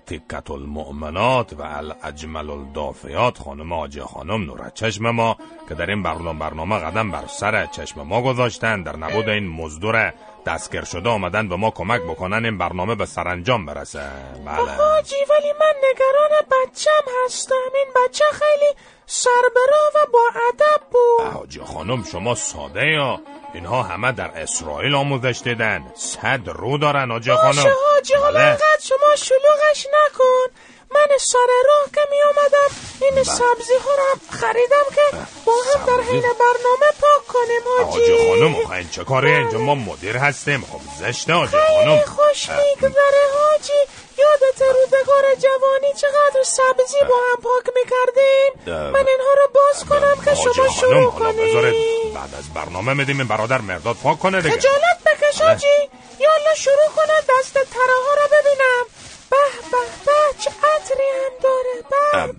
[0.05, 5.37] تکت المؤمنات و الاجمل الدافیات خانم آجی خانم نور چشم ما
[5.69, 10.13] که در این برنامه برنامه قدم بر سر چشم ما گذاشتن در نبود این مزدور
[10.45, 14.09] دستگیر شده آمدن به ما کمک بکنن این برنامه به سرانجام برسه.
[14.45, 14.55] بله.
[14.55, 17.55] حاجی ولی من نگران بچم هستم.
[17.75, 18.73] این بچه خیلی
[19.05, 20.19] سربرا و با
[20.49, 23.21] ادب بود حاجی خانم شما ساده یا؟
[23.53, 25.91] اینها همه در اسرائیل آموزش دیدن.
[25.95, 27.47] صد رو دارن حاجی خانم.
[27.47, 28.57] باشه حاجی حالا بله.
[28.81, 30.53] شما شلوغش نکن.
[30.93, 33.23] من سر راه که می آمدم این بله.
[33.23, 38.27] سبزی ها رو هم خریدم که با هم در حین برنامه پاک کنیم حاجی حاجی
[38.27, 40.67] خانم این چه کاری اینجا ما مدیر هستیم.
[40.71, 41.95] خب زشته حاجی خانم.
[41.95, 43.79] خیلی خوش میگذره حاجی
[44.17, 50.35] یادت روزگار جوانی چقدر سبزی با هم پاک می‌کردیم؟ من اینها رو باز کنم که
[50.35, 54.55] شما شروع کنید بعد از برنامه میدیم این برادر مرداد پاک کنه دیگه.
[54.55, 55.47] خجالت بکش بله.
[55.47, 55.89] حاجی
[56.19, 58.85] یالا شروع کنه دست تره ها رو ببینم.
[59.33, 59.39] به
[59.71, 62.33] به به چه عطری هم داره؟ به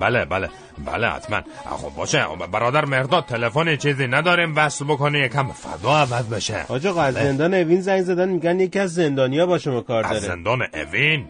[0.00, 1.40] بله بله بله حتما.
[1.70, 6.64] خب باشه برادر مرداد تلفن چیزی نداریم وصل بکنی یکم فضا عوض بشه.
[6.68, 10.10] حاج آقا از زندان اوین زنگ زدن میگن یکی از زندانیا با شما کار از
[10.10, 10.22] داره.
[10.22, 11.28] زندان اوین؟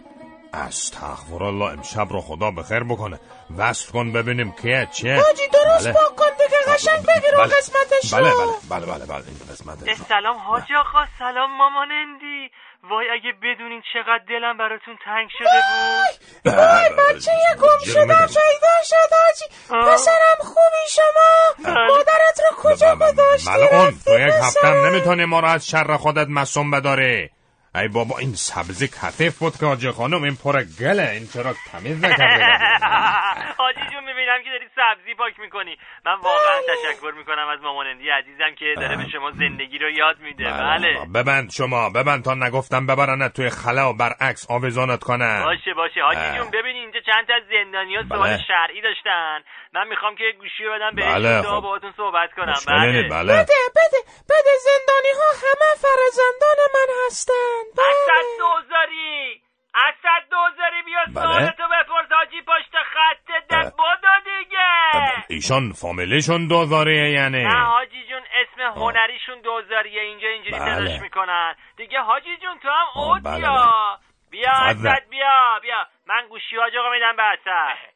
[0.53, 3.19] استغفر الله امشب رو خدا بخیر بکنه.
[3.57, 5.15] وصل کن ببینیم کیه چیه.
[5.15, 5.93] حاجی درست بله.
[5.93, 7.55] پاک کن دیگه قشنگ بگیر اون بله.
[7.57, 8.31] قسمتش بله
[8.69, 9.97] بله بله بله بله این قسمتش.
[10.09, 12.51] سلام حاج آقا سلام مامانندی
[12.83, 16.55] وای اگه بدونین چقدر دلم براتون تنگ شده بود.
[16.57, 19.45] وای بچه یه گم شدم پیدا شد حاجی
[19.93, 25.67] پسرم خوبی شما؟ مادرت رو کجا گذاشتی؟ ملعون تو یک پسر؟ نمی‌تونی ما رو از
[25.67, 27.29] شر خودت مسوم بداری.
[27.75, 32.05] ای بابا این سبزی کثیف بود که حاجی خانم این پر گله این چرا تمیز
[32.05, 32.45] نکرده
[33.57, 35.77] حاجی جون می‌بینم که داری سبزی پاک می‌کنی.
[36.05, 40.43] من واقعا تشکر می‌کنم از مامانندی عزیزم که داره به شما زندگی رو یاد میده.
[40.43, 45.43] بله ببند شما ببند تا نگفتم ببرنت توی خلا و برعکس آویزانت کنن.
[45.43, 46.01] باشه باشه.
[46.01, 46.37] حاجی.
[46.37, 48.43] جون ببین اینجا چند تا از زندانیا سوال بله.
[48.47, 49.39] شرعی داشتن.
[49.73, 51.63] من می‌خوام که گوشی رو بدم بله، بهشون تا خب.
[51.63, 52.51] باهاتون صحبت کنم.
[52.51, 53.33] مشکلی نیست، بله.
[53.33, 53.99] بده بده
[54.29, 54.53] بده.
[54.67, 57.61] زندانی ها همه فرزندان من هستن.
[57.77, 59.41] اسد دوزاری.
[59.75, 61.23] اسد دوزاری بیا بله.
[61.23, 65.25] سوالتو بپرس حاجی پشت خط ده بدو دیگه.
[65.29, 67.43] ایشان فامیلیشون دوزاریه یعنی.
[67.43, 70.01] نه حاجی جون اسم هنریشون دوزاریه.
[70.01, 70.75] اینجا اینجوری بله.
[70.75, 71.55] صداش می‌کنن.
[71.77, 73.41] دیگه حاجی جون تو هم اوت بله،
[74.31, 74.51] بیا.
[74.51, 77.90] اسد بیا بیا من گوشی آقا میدم به اسد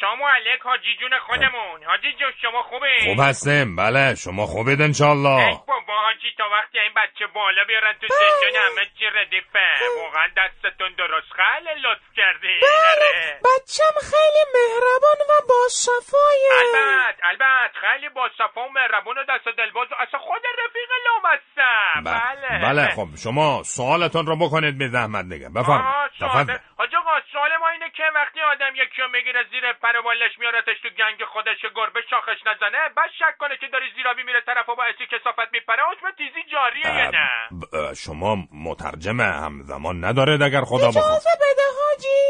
[0.00, 1.84] سلام علیک حاجی جون خودمون.
[1.84, 6.92] حاجی جون شما خوبه خوب هستیم بله شما خوبید انشالله بابا حاجی تا وقتی این
[6.96, 9.66] بچه بالا بیارن تو زندان همه چی ردیفه
[10.02, 11.30] واقعا دستتون درست.
[11.38, 12.56] خیلی لطف کردی.
[12.62, 19.24] بله بچم خیلی مهربان و با صفایه البته البته خیلی با صفا و مهربون و
[19.28, 22.58] دست دلباز و اصلا خود رفیق لامصب بله.
[22.62, 22.88] بله.
[22.96, 26.10] خب شما سوالتون رو بکنید بی زحمت آه، بفرمایید.
[26.18, 26.44] سواله.
[26.44, 26.58] تفضل.
[26.78, 30.80] حاج آقا سوال ما اینه که وقتی آدم یکی رو می‌گیره زیر پر بالش میارتش
[30.82, 32.78] تو گنگ خودش گربه شاخش نزنه.
[32.96, 35.82] بعد شک کنه که داری زیرابی میره طرف و باعثی کسافت میپره.
[35.92, 42.22] حکم تیزی جاریه یا نه؟ شما مترجم همزمان ندارید اگر خدا بخواد اجازه بده حاجی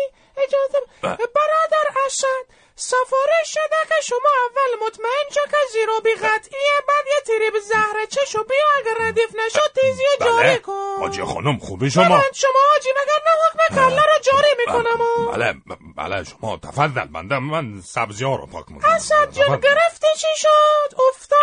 [0.44, 0.78] اجازه.
[1.02, 7.58] برادر اسد سفارش شده که شما اول مطمئن شو که زیرابی قطعیه بعد یه تریب
[7.58, 10.96] زهره چشو بیا اگر ردیف نشد تیزی و جاری بله کن.
[11.00, 15.00] حاجی خانم خوبی شما؟ ببند شما حاجی مگر نه حکم کله رو جاری می‌کنم.
[15.00, 15.54] و بله
[15.96, 18.92] بله شما تفضل بنده من سبزی ها رو پاک می‌کنم.
[18.92, 19.60] اسد جون تفضل.
[19.60, 21.38] گرفتی؟ چی شد؟ افتاد.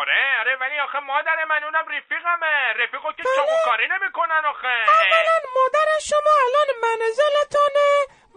[0.00, 2.54] آره آره ولی آخه مادر من اونم رفیقمه.
[2.84, 4.76] رفیقو که چاقو کاری نمی‌کنن آخه.
[5.02, 7.88] اولا مادر شما الان منزلتونه.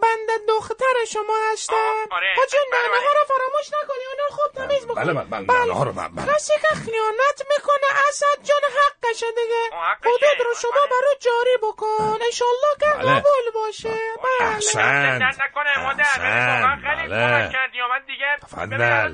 [0.03, 1.75] بنده دختر شما هستم.
[2.11, 2.33] آره.
[2.37, 3.07] حاجی بله، نانه بله.
[3.07, 6.33] ها رو فراموش نکنی اونا خوب تمیز می‌کنه بله بله بله نهار رو بله بله.
[6.33, 9.77] کسی که خیانت می‌کنه اسد جان حقشه دیگه.
[9.99, 12.17] حدود رو شما برای جاری بکن.
[12.25, 13.19] انشالله که بله.
[13.19, 13.99] قبول باشه.
[14.23, 14.47] بله.
[14.47, 16.03] احسنت درد نکنه مادر.
[16.03, 17.49] خیلی بله.
[17.53, 17.77] کردی.
[17.81, 18.37] من دیگه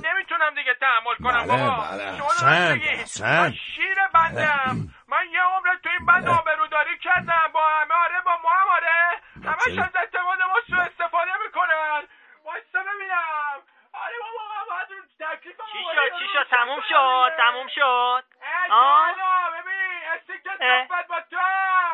[0.09, 1.83] نمی‌تونم دیگه تحمل کنم بله، بابا.
[1.91, 2.17] بله.
[2.17, 2.27] شما.
[2.89, 3.27] احسنت.
[3.27, 8.31] من شیر بندم من یه عمر تو این بند آبروداری کردم با همه آره با
[8.43, 9.01] ما هم آره
[9.49, 12.01] همش از اعتماد ما سو استفاده می‌کنن
[12.45, 13.57] وایستا ببینم
[14.03, 16.27] آره بابا باید رو تکلیف چی شد چی
[16.93, 18.23] شد تموم شد.
[20.59, 21.19] شد با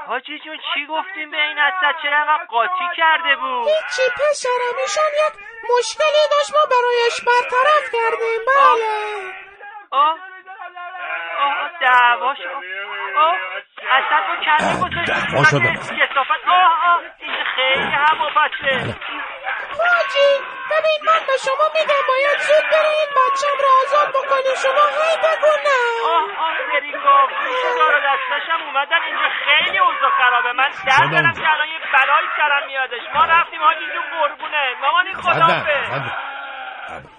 [0.07, 5.11] حاجی جون چی گفتیم به این اسد چرا انقدر قاطی کرده بود؟ هیچی پسرم ایشان
[5.27, 5.33] یک
[5.77, 8.41] مشکلی داشت ما برایش برطرف کردیم.
[8.47, 9.33] بله.
[9.91, 10.17] آه.
[11.39, 12.63] آه دعوا شد
[13.17, 13.35] آه.
[13.91, 15.73] اسد رو کمی گذاشت دعوا شده.
[15.73, 17.01] کسافت آه آه.
[17.19, 18.95] این خیلی هوا بسه
[19.79, 20.48] حاجی
[20.79, 25.13] ببین من به شما میگم باید زود بری این بچم رو آزاد بکنی شما هی
[25.25, 25.79] بگو نه.
[26.13, 30.51] آه آه بری گاو گوش دار و دستشم اومدن اینجا خیلی اوضاع خرابه.
[30.59, 31.09] من در خدا.
[31.15, 33.03] دارم که الان یه بلایی سرم میادش.
[33.15, 34.63] ما رفتیم حاجی جون قربونه.
[34.81, 35.77] مامانی بله خدافه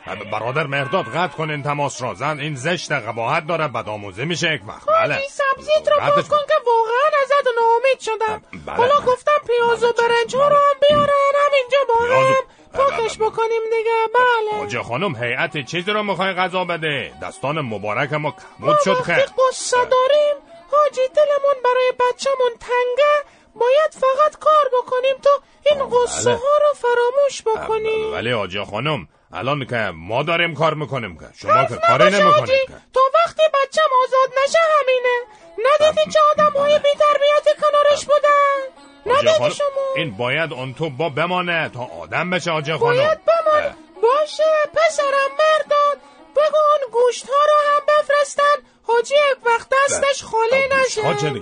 [0.07, 0.31] بله.
[0.33, 2.15] برادر مرداد قطع کن این تماس را.
[2.15, 4.55] زن این زشت قباحت داره بدآموزی میشه.
[4.55, 4.87] یک وقت.
[4.87, 5.15] بله.
[5.15, 8.43] حاجی سبزیت رو پاک کن که واقعا ازت ناامید شدم.
[8.67, 8.77] بله.
[8.77, 11.35] حالا گفتم پیاز و برنج ها رو هم بیارن.
[11.47, 12.50] همینجا با پیاز و- هم.
[12.75, 13.99] پاکش بکنیم دیگه.
[14.15, 14.61] بله.
[14.61, 17.13] حاجه خانم هیئت چیزی رو می‌خوای غذا بده.
[17.23, 20.37] دستان مبارک ما کمود شد وقتی خیر قصه داریم؟
[20.73, 23.41] حاجی دلمون برای بچهمون تنگه.
[23.55, 25.31] باید فقط کار بکنیم تا
[25.67, 28.13] این قصه ها رو فراموش بکنیم.
[28.13, 31.27] ولی حاجه خانم الان که ما داریم کار می‌کنیم که.
[31.41, 35.17] شما که کاری نمی‌کنید تا وقتی بچم آزاد نشه همینه.
[35.59, 39.67] ندیدی چه آدم های بیتربیتی کنارش بودن؟ خانم شما.
[39.97, 42.97] این باید اون تو با بمانه تا آدم بشه حاجه خانم.
[42.97, 44.43] باید بمان باشه
[44.73, 45.97] پسرم مردان.
[46.37, 48.67] بگو اون گوشت ها رو هم بفرستن.
[48.83, 51.41] حاجی یک وقت دستش خالی نشه؟ بله.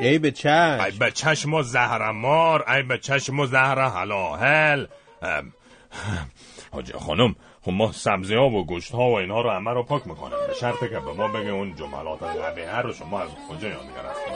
[0.00, 0.80] ای به چشم.
[0.84, 4.86] ای به چشم و زهر مار ای به چشم و زهر حلاهل
[5.22, 5.52] ام،
[6.72, 10.06] حاجه خانم خب ما سبزی ها و گوشت ها و اینها رو همه رو پاک
[10.06, 10.38] می‌کنیم.
[10.48, 14.34] به شرطی که به ما بگه اون جملات قبیه رو شما از کجا یاد گرفتید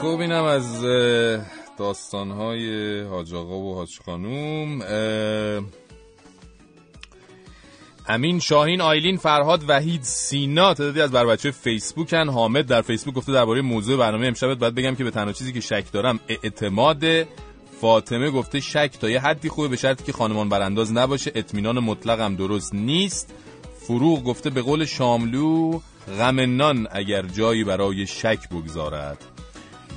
[0.00, 0.82] خب اینم از
[1.78, 4.82] داستانهای حاج آقا و حاج خانوم.
[8.08, 12.28] امین شاهین آیلین فرهاد وحید سینا تعدادی از بر بچه فیسبوکن.
[12.28, 15.60] حامد در فیسبوک گفته درباره موضوع برنامه امشبت باید بگم که به تنها چیزی که
[15.60, 17.04] شک دارم اعتماد
[17.80, 18.30] فاطمه.
[18.30, 21.32] گفته شک تا یه حدی خوبه به شرطی که خانمان برانداز نباشه.
[21.34, 23.34] اطمینان مطلق هم درست نیست.
[23.80, 25.80] فروغ گفته به قول شاملو
[26.18, 29.29] غم نان اگر جایی برای شک بگذارد.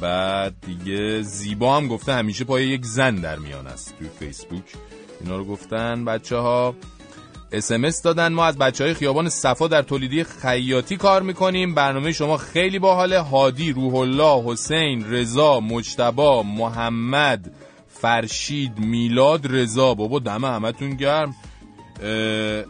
[0.02, 4.64] بعد دیگه زیبا هم گفته همیشه پای یک زن در میان است توی فیسبوک.
[5.22, 6.76] اینا رو گفتن بچه ها
[7.52, 8.34] اسمس دادن.
[8.34, 11.76] ما از بچه های خیابان صفا در تولیدی خیاطی کار می‌کنیم.
[11.76, 13.20] برنامه شما خیلی باحاله.
[13.20, 17.52] هادی روح الله حسین رضا مجتبا محمد
[17.88, 19.94] فرشید میلاد رضا.
[19.94, 21.36] بابا دم همتون گرم.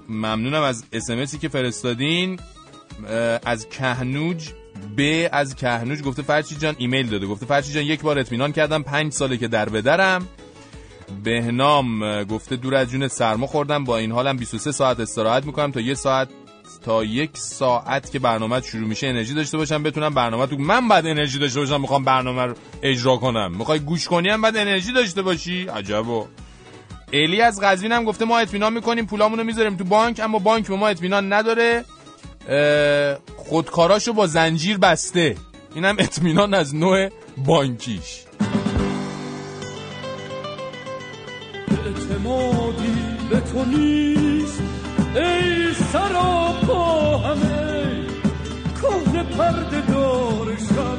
[0.09, 2.39] ممنونم از اسمسی که فرستادین.
[3.45, 4.49] از کهنوج.
[4.97, 7.27] ب از کهنوج گفته فرشید جان ایمیل داده.
[7.27, 10.27] گفته فرشید جان یک بار اطمینان کردم پنج ساله که در بدرم.
[11.23, 13.83] بهنام گفته دور از جون سرما خوردم.
[13.83, 16.29] با این حالم 23 ساعت استراحت می‌کنم تا یه ساعت
[16.85, 21.07] تا یک ساعت که برنامه شروع میشه انرژی داشته باشم بتونم برنامه تو من بعد
[21.07, 23.55] انرژی داشته باشم می‌خوام برنامه رو اجرا کنم.
[23.57, 26.27] می‌خوای گوش کنی هم بعد انرژی داشته باشی؟ عجبا.
[27.13, 30.67] الی از قزوین هم گفته ما اطمینان می‌کنیم پولامون رو می‌ذاریم تو بانک اما بانک
[30.67, 31.85] به ما اطمینان نداره.
[33.37, 35.35] خودکاراشو با زنجیر بسته.
[35.75, 38.23] اینم اطمینان از نوع بانکیش.
[41.85, 42.95] اعتمادی
[43.29, 44.61] به تو نیست
[45.15, 48.05] ای سراپا همه
[48.81, 50.97] کهنه پرده دار شب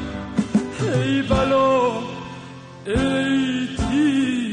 [0.95, 1.91] ای بلا
[2.87, 4.44] ای تیر.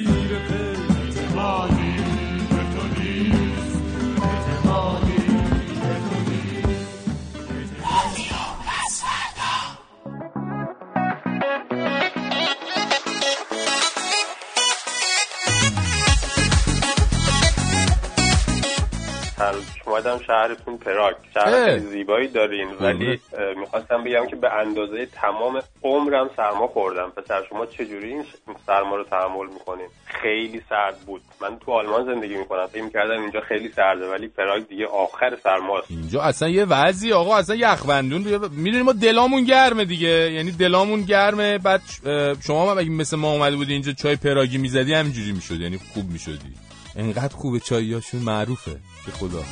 [19.85, 21.65] اومدم شهرتون پراگ شهر.
[21.65, 22.67] خیلی زیبایی دارین.
[22.81, 23.19] ولی
[23.57, 27.09] می‌خواستم بگم که به اندازه تمام عمرم سرما خوردم.
[27.09, 28.35] پسر شما چجوری این ش-
[28.67, 31.21] سرما رو تحمل می‌کنین؟ خیلی سرد بود.
[31.41, 32.67] من تو آلمان زندگی می‌کنم.
[32.67, 35.91] فکر می‌کردم اینجا خیلی سرده ولی پراگ دیگه آخر سرماست.
[35.91, 38.21] اینجا اصلا یه وضعی آقا اصلا یخبندون
[38.51, 40.31] می‌دونی ما دلامون گرمه دیگه.
[40.31, 41.57] یعنی دلامون گرمه.
[41.57, 41.81] بعد
[42.47, 45.61] شما مثل ما اومده بودی اینجا چای پراگی می‌زدی همینجوری می‌شد.
[45.61, 46.70] یعنی خوب می‌شدی.
[46.95, 49.43] انقدر خوبه چاییاشون معروفه به خدا.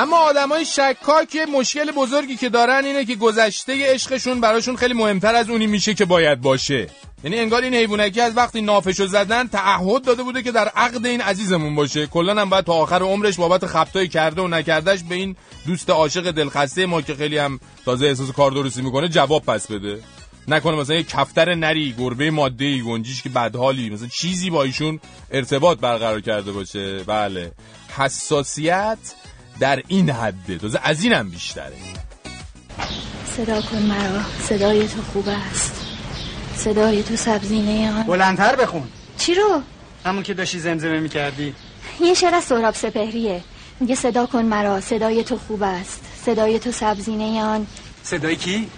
[0.00, 5.50] اما آدمای شکاک مشکل بزرگی که دارن اینه که گذشته عشقشون براشون خیلی مهمتر از
[5.50, 6.86] اونی میشه که باید باشه.
[7.24, 11.20] یعنی انگار این حیوانکی از وقتی نافشو زدن تعهد داده بوده که در عقد این
[11.20, 12.06] عزیزمون باشه.
[12.06, 15.36] کلا هم باید تا آخر عمرش بابت خطای کرده و نکردش به این
[15.66, 20.02] دوست عاشق دلخسته ما که خیلی هم تازه احساس کار درستی می‌کنه جواب پس بده.
[20.48, 25.00] نکنه مثلا یه کفتر نری گربه ماده ای گنجیش که بدحالی مثلا چیزی با ایشون
[25.30, 27.04] ارتباط برقرار کرده باشه.
[27.04, 27.52] بله.
[27.96, 28.98] حساسیت
[29.60, 31.76] در این حده تازه از اینم بیشتره.
[33.36, 34.22] صدا کن مرا.
[34.48, 35.86] صدای تو خوب است.
[36.56, 38.02] صدای تو سبزینه آن.
[38.02, 38.88] بلندتر بخون.
[39.18, 39.62] چی رو؟
[40.04, 41.54] همون که داشتی زمزمه می‌کردی.
[42.00, 43.42] یه شعر از سهراب سپهریه.
[43.80, 44.80] میگه صدا کن مرا.
[44.80, 46.00] صدای تو خوب است.
[46.24, 47.66] صدای تو سبزینه آن.
[48.02, 48.68] صدای کی؟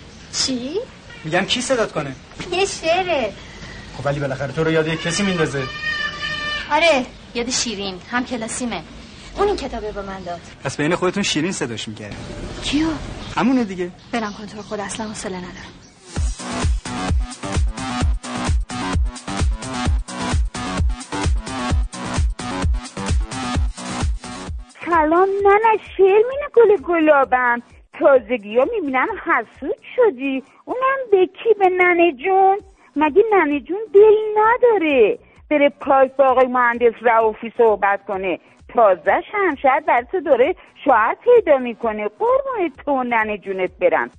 [0.47, 0.81] چی؟
[1.25, 2.15] میگم کی صدات کنه؟
[2.53, 3.33] یه شعره.
[3.99, 5.63] خب ولی بالاخره تو رو یاد کسی میندازه.
[6.71, 8.01] آره یاد شیرین.
[8.11, 8.83] هم کلاسیمه.
[9.37, 10.41] اون این کتابه به من داد.
[10.65, 12.17] پس بین خودتون شیرین صداش می‌کرد
[12.63, 12.87] کیو؟
[13.37, 13.91] همونه دیگه.
[14.13, 15.73] برم کن تو رو خود اصلا حوصله ندارم.
[24.87, 27.63] سلام ننه شرمین گل گلابم.
[27.99, 30.43] تازگی ها می‌بینم حسود شدی.
[30.65, 32.59] اونم به کی؟ به ننه جون؟
[32.97, 35.19] مگه ننه جون دل نداره
[35.51, 38.39] بره پارک با آقای مهندس رعوفی صحبت کنه.
[38.75, 40.55] تازه هم شاید برای تو داره
[40.85, 42.09] شوهر پیدا می‌کنه.
[42.09, 44.11] قربون تو و ننه جونت برم.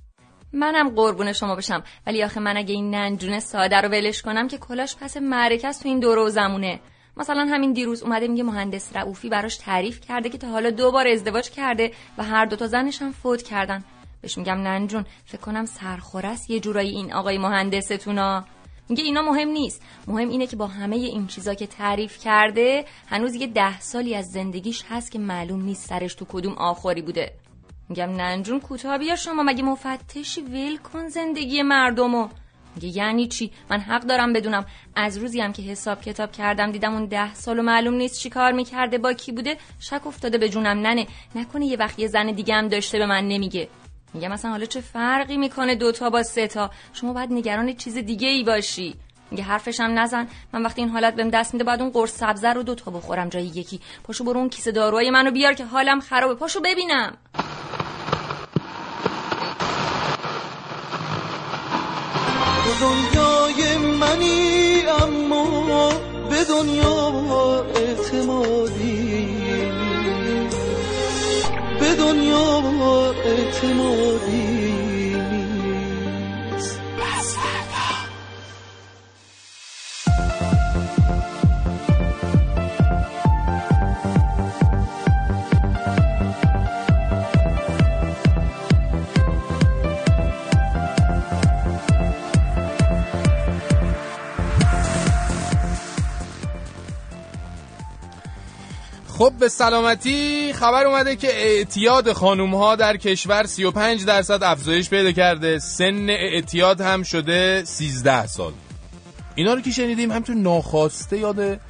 [0.52, 1.82] منم قربون شما بشم.
[2.06, 5.82] ولی آخه من اگه این ننجون ساده رو ولش کنم که کلاش پس معرکه است
[5.82, 6.80] تو این دوره و زمونه.
[7.16, 11.08] مثلا همین دیروز اومده میگه مهندس رعوفی براش تعریف کرده که تا حالا دو بار
[11.08, 13.84] ازدواج کرده و هر دوتا زنش هم فوت کردن.
[14.22, 18.44] بهش میگم ننجون فکر کنم سرخور است یه جورایی این آقای مهندستونا
[18.88, 19.82] میگه اینا مهم نیست.
[20.06, 24.30] مهم اینه که با همه این چیزا که تعریف کرده هنوز یه ده سالی از
[24.30, 27.32] زندگیش هست که معلوم نیست سرش تو کدوم آخری بوده.
[27.88, 32.28] میگم ننجون کوتاه بیا شما مگه مفتشی ول کن زندگی مردمو.
[32.74, 34.66] میگه یعنی چی؟ من حق دارم بدونم.
[34.96, 38.30] از روزی هم که حساب کتاب کردم دیدم اون ده سال و معلوم نیست چی
[38.30, 40.78] کار می‌کرده با کی بوده؟ شک افتاده به جونم.
[40.78, 43.68] ننه نکنه یه وقت یه زن دیگه هم داشته به من نمیگه.
[44.14, 48.28] میگه مثلا حالا چه فرقی می‌کنه دوتا با سه تا؟ شما باید نگران چیز دیگه
[48.28, 48.94] ای باشی.
[49.30, 50.28] میگه حرفش هم نزن.
[50.52, 53.44] من وقتی این حالت بهم دست میده باید اون قرص سبزه رو دوتا بخورم جای
[53.44, 53.80] یکی.
[54.04, 56.34] پاشو برو اون کیسه داروهای منو بیار که حالم خرابه.
[56.34, 57.16] پاشو ببینم.
[62.80, 65.92] دنیای منی اما
[66.30, 69.43] به دنیا اعتمادی.
[71.94, 72.60] دنیا
[73.26, 74.83] اعتمادی.
[99.24, 105.12] خب به سلامتی خبر اومده که اعتیاد خانوم ها در کشور 35 درصد افزایش پیدا
[105.12, 105.58] کرده.
[105.58, 108.52] سن اعتیاد هم شده 13 سال.
[109.34, 111.60] اینا رو که شنیدیم همچون ناخواسته یاد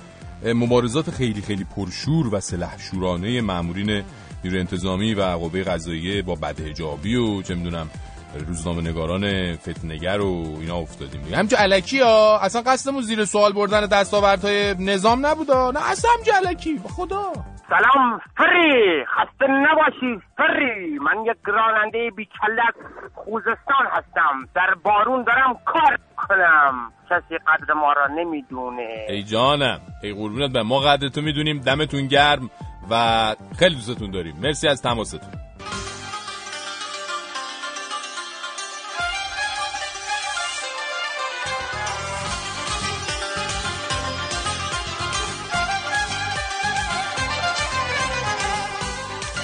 [0.44, 4.02] مبارزات خیلی خیلی پرشور و سلحشورانه مامورین
[4.44, 7.90] نیروی انتظامی و قوه قضاییه با بدهجابی و چه می‌دونم
[8.38, 11.36] روزنامه نگاران فتنگر و اینا افتادیم دیگه.
[11.36, 15.70] همچون علکی ها اصلا قصدمون زیر سوال بردن دستاوردهای نظام نبودا.
[15.70, 16.74] نه اصلا علکی.
[16.74, 17.32] به خدا.
[17.68, 22.74] سلام فری خسته نباشی فری من یک راننده بیچله از
[23.14, 24.48] خوزستان هستم.
[24.54, 26.92] در بارون دارم کار کنم.
[27.10, 29.06] کسی قدر ما را نمی‌دونه.
[29.08, 31.60] ای جانم ای قربونت به ما قدرتو می‌دونیم.
[31.60, 32.50] دمتون گرم
[32.90, 34.36] و خیلی دوستتون داریم.
[34.42, 35.20] مرسی از تماستون.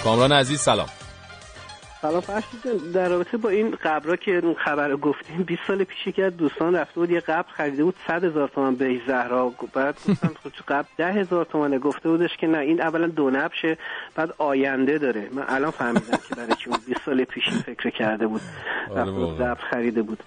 [0.05, 0.87] کامران عزیز سلام.
[2.03, 2.21] سلام.
[2.21, 6.37] فرشید در رابطه با این قبرا که اون خبر گفتیم 20 سال پیش که از
[6.37, 9.53] دوستان رفته بود یه قبر خریده بود 100 هزار تومن به زهرا.
[9.75, 13.31] بعد گفتم خب تو قبر 10 هزار تومنه گفته بودش که نه این اولا دو
[13.31, 13.79] نبشه
[14.15, 15.29] بعد آینده داره.
[15.33, 18.41] من الان فهمیدم که برای چی اون 20 سال پیش این فکر کرده بود.
[18.97, 20.23] رفته بود قبر خریده بود.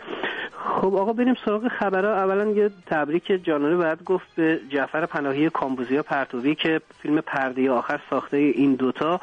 [0.82, 2.14] خب آقا بریم سراغ خبرها.
[2.14, 8.00] اولا یه تبریک جانانه باید گفت به جعفر پناهی کامبوزیا پرتوی که فیلم پرده آخر
[8.10, 9.22] ساخته این دوتا.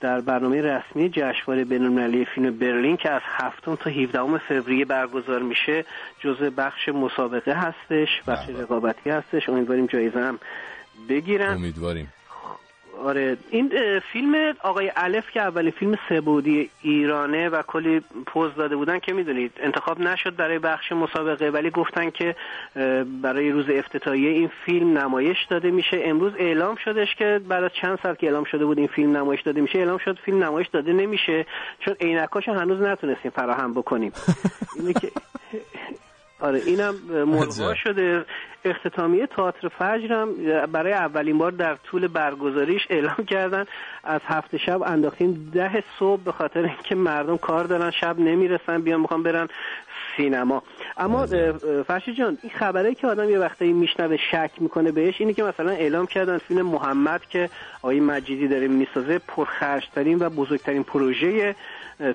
[0.00, 5.84] در برنامه رسمی جشنواره بین‌المللی فیلم برلین که از هفتم تا 17 فوریه برگزار میشه
[6.20, 9.48] جزء بخش مسابقه هستش بخش رقابتی هستش.
[9.48, 10.38] امیدواریم جایزه هم
[11.08, 11.54] بگیرن.
[11.54, 12.12] امیدواریم.
[13.04, 13.36] آره.
[13.50, 13.72] این
[14.12, 19.52] فیلم آقای الف که اولین فیلم سبودی ایرانه و کلی پوز داده بودن که می‌دونید
[19.60, 22.36] انتخاب نشد برای بخش مسابقه ولی گفتن که
[23.22, 26.00] برای روز افتتاحیه این فیلم نمایش داده میشه.
[26.04, 29.42] امروز اعلام شدش که بعد از چند سال که اعلام شده بود این فیلم نمایش
[29.42, 31.46] داده میشه اعلام شد فیلم نمایش داده نمیشه
[31.80, 34.12] چون عینکاشو هنوز نتونستیم فراهم بکنیم.
[34.78, 35.10] اینه که
[36.40, 36.94] آره اینم
[37.26, 38.24] ملغا شده.
[38.64, 40.34] اختتامیه تئاتر فجر هم
[40.72, 43.64] برای اولین بار در طول برگزاریش اعلام کردن.
[44.04, 49.00] از هفته شب انداختیم ده صبح به خاطر اینکه مردم کار دارن شب نمی‌رسن بیان
[49.00, 49.48] می‌خوان برن
[50.16, 50.62] سینما.
[50.98, 51.26] اما
[51.86, 55.70] فرشی جان این خبره که آدم یه وقتایی میشنوه شک می‌کنه بهش اینه که مثلا
[55.70, 57.50] اعلام کردن فیلم محمد که
[57.82, 61.54] آقای مجیدی داره می‌سازه پرخرجترین و بزرگترین پروژه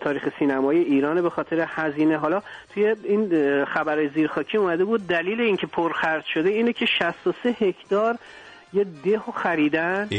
[0.02, 2.18] تاریخ سینمای ایران به خاطر هزینه.
[2.18, 2.42] حالا
[2.74, 8.18] توی این خبر زیرخاکی اومده بود دلیل اینکه پرخرج شده اینه که 63 هکتار
[8.74, 10.10] یه ده رو خریدن.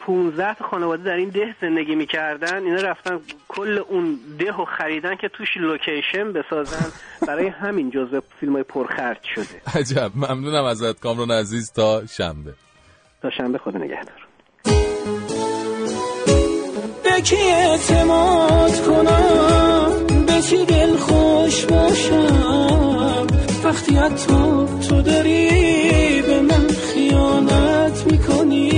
[0.00, 2.62] 15 تا خانواده در این ده زندگی می‌کردن.
[2.62, 6.92] اینا رفتن کل اون ده رو خریدن که توش لوکیشن بسازن.
[7.26, 9.60] برای همین جزء فیلم های پرخرج شده.
[9.74, 10.10] عجب.
[10.14, 11.72] ممنونم ازت کامران عزیز.
[11.72, 12.54] تا شنبه.
[13.22, 14.26] تا شنبه خدا نگهدار.
[17.04, 23.26] به کی اعتماد کنم؟ به کی دل خوش باشم؟
[23.64, 23.94] وقتی
[24.26, 26.66] تو تو داری به من
[27.26, 28.70] خیانت می‌کنی؟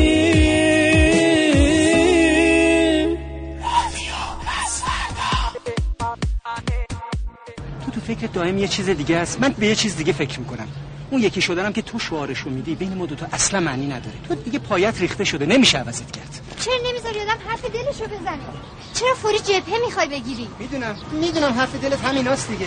[7.84, 9.40] تو تو فکر دائم یه چیز دیگه است.
[9.40, 10.68] من به یه چیز دیگه فکر می‌کنم.
[11.10, 12.74] اون یکی شدنم که تو شعارشو میدی.
[12.74, 14.16] بین ما دوتا اصلا معنی نداره.
[14.28, 15.46] تو دیگه پایت ریخته شده.
[15.46, 16.40] نمیشه عوضت کرد.
[16.60, 18.46] چرا نمی‌ذاری آدم حرف دلشو بزنه؟
[18.94, 20.96] چرا فوری جبهه می‌خوای بگیری؟ می‌دونم.
[21.12, 22.66] می‌دونم حرف دلت همیناست دیگه.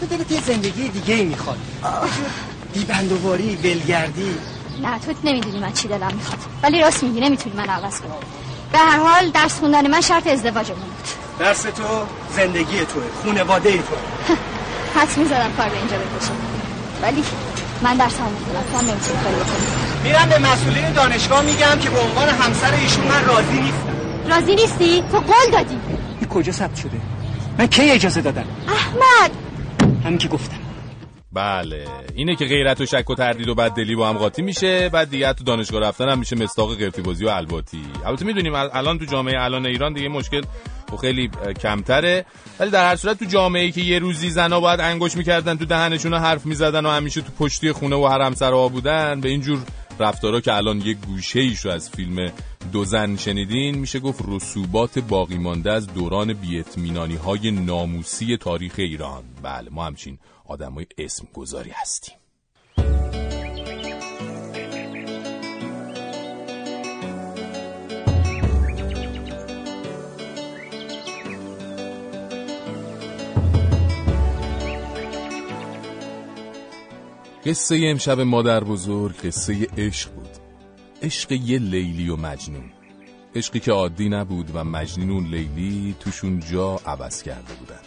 [0.00, 1.58] تو دلت یه زندگی دیگه ای می‌خواد
[2.74, 4.38] بیبندواری ولگردی
[4.82, 6.38] نه تو نمی‌دونی من چی دلم می‌خواد.
[6.62, 8.12] ولی راست میگی نمی‌تونی من عوض کنی
[8.72, 11.08] به هر حال درس خوندن من شرط ازدواجمون بود.
[11.38, 11.82] درس تو
[12.36, 14.36] زندگی توه خونواده توه.
[14.96, 16.30] حد می‌زدم کار به اینجا بکشه.
[17.02, 17.24] ولی
[17.82, 19.66] من درس هم می‌خونم تو هم نمی‌تونی کاری بکنی.
[20.04, 23.96] میرم به مسئولین دانشگاه میگم که به عنوان همسر ایشون من راضی نیستم.
[24.30, 25.78] راضی نیستی؟ تو قول دادی.
[26.20, 27.00] این کجا ثبت شده؟
[27.58, 29.30] من کی اجازه دادم؟ احمد!
[30.04, 30.65] همین که گفتم.
[31.36, 31.84] بله.
[32.14, 35.32] اینه که غیرت و شک و تردید و بددلی با هم قاطی میشه بعد دیگه
[35.32, 37.82] تو دانشگاه رفتن هم میشه مستاق قرتی بازی و الباتی.
[38.06, 40.42] البته می‌دونیم الان تو جامعه الان ایران دیگه مشکل
[40.92, 41.30] و خیلی
[41.62, 42.24] کمتره.
[42.60, 45.64] ولی در هر صورت تو جامعه ای که یه روزی زنا باید انگوش می‌کردن تو
[45.64, 49.58] دهنشون حرف می‌زدن و همیشه تو پشتی خونه و حرم سرها بودن به اینجور
[50.00, 52.32] رفتارا که الان یه گوشه ایشو از فیلم
[52.72, 59.22] دو زن شنیدین میشه گفت رسوبات باقی مانده از دوران بی‌اطمینانی های ناموسی تاریخ ایران.
[59.42, 60.18] بله ما همچین
[60.48, 62.16] آدمای اسم گذاری هستیم.
[77.46, 80.28] قصه امشب مادر بزرگ قصه عشق بود.
[81.02, 82.72] عشق یه لیلی و مجنون.
[83.34, 87.80] عشقی که عادی نبود و مجنون لیلی توشون جا عوض کرده بودن.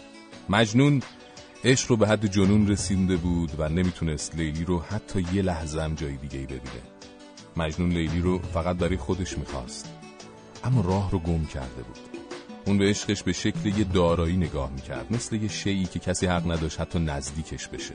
[0.49, 1.01] مجنون
[1.63, 5.95] عشق رو به حد جنون رسیده بود و نمی‌تونست لیلی رو حتی یه لحظه هم
[5.95, 6.61] جای دیگه ببینه.
[7.57, 9.93] مجنون لیلی رو فقط برای خودش می‌خواست.
[10.63, 11.97] اما راه رو گم کرده بود.
[12.65, 16.51] اون به عشقش به شکل یه دارایی نگاه می‌کرد مثل یه شیعی که کسی حق
[16.51, 17.93] نداشت حتی نزدیکش بشه.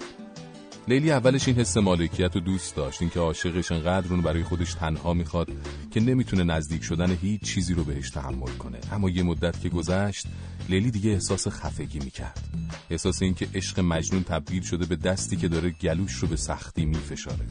[0.89, 5.15] لیلی اولش این حس مالکیت رو دوست داشت اینکه عاشقش انقدر اون برای خودش تنها
[5.15, 5.49] می‌خواد
[5.91, 8.79] که نمی‌تونه نزدیک شدن هیچ چیزی رو بهش تحمل کنه.
[8.93, 10.27] اما یه مدت که گذشت
[10.69, 12.49] لیلی دیگه احساس خفگی می‌کرد.
[12.91, 17.47] احساس اینکه عشق مجنون تبدیل شده به دستی که داره گلوش رو به سختی میفشاره.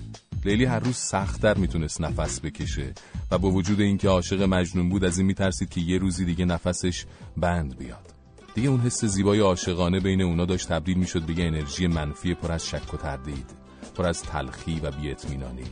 [0.46, 2.94] لیلی هر روز سختتر می‌تونست نفس بکشه
[3.32, 7.06] و با وجود اینکه عاشق مجنون بود از این میترسید که یه روزی دیگه نفسش
[7.38, 8.14] بند بیاد.
[8.56, 12.52] دیگه اون حس زیبای عاشقانه بین اونا داشت تبدیل می‌شد به یه انرژی منفی پر
[12.52, 13.50] از شک و تردید
[13.96, 15.66] پر از تلخی و بی‌اطمینانی.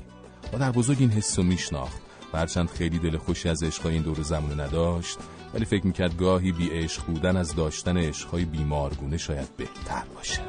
[0.54, 2.02] و در بزرگ این حس رو میشناخت.
[2.34, 5.18] و هرچند خیلی دل خوشی از عشقای این دور زمانه نداشت
[5.54, 10.42] ولی فکر می‌کرد گاهی بی عشق بودن از داشتن عشقهای بیمارگونه شاید بهتر باشه.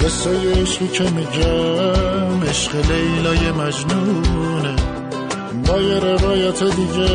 [0.00, 4.76] قصه عشقی که میگم عشق لیلای مجنونه.
[5.66, 7.08] با یه روایت دیگه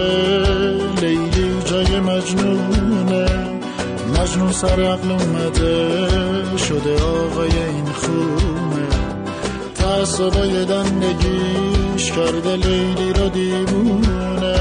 [1.02, 3.26] لیلی جای مجنونه.
[4.20, 8.88] مجنون سر عقل اومده شده آقای این خونه.
[9.76, 14.56] تعصبای دندگیش کرده لیلی را دیوونه.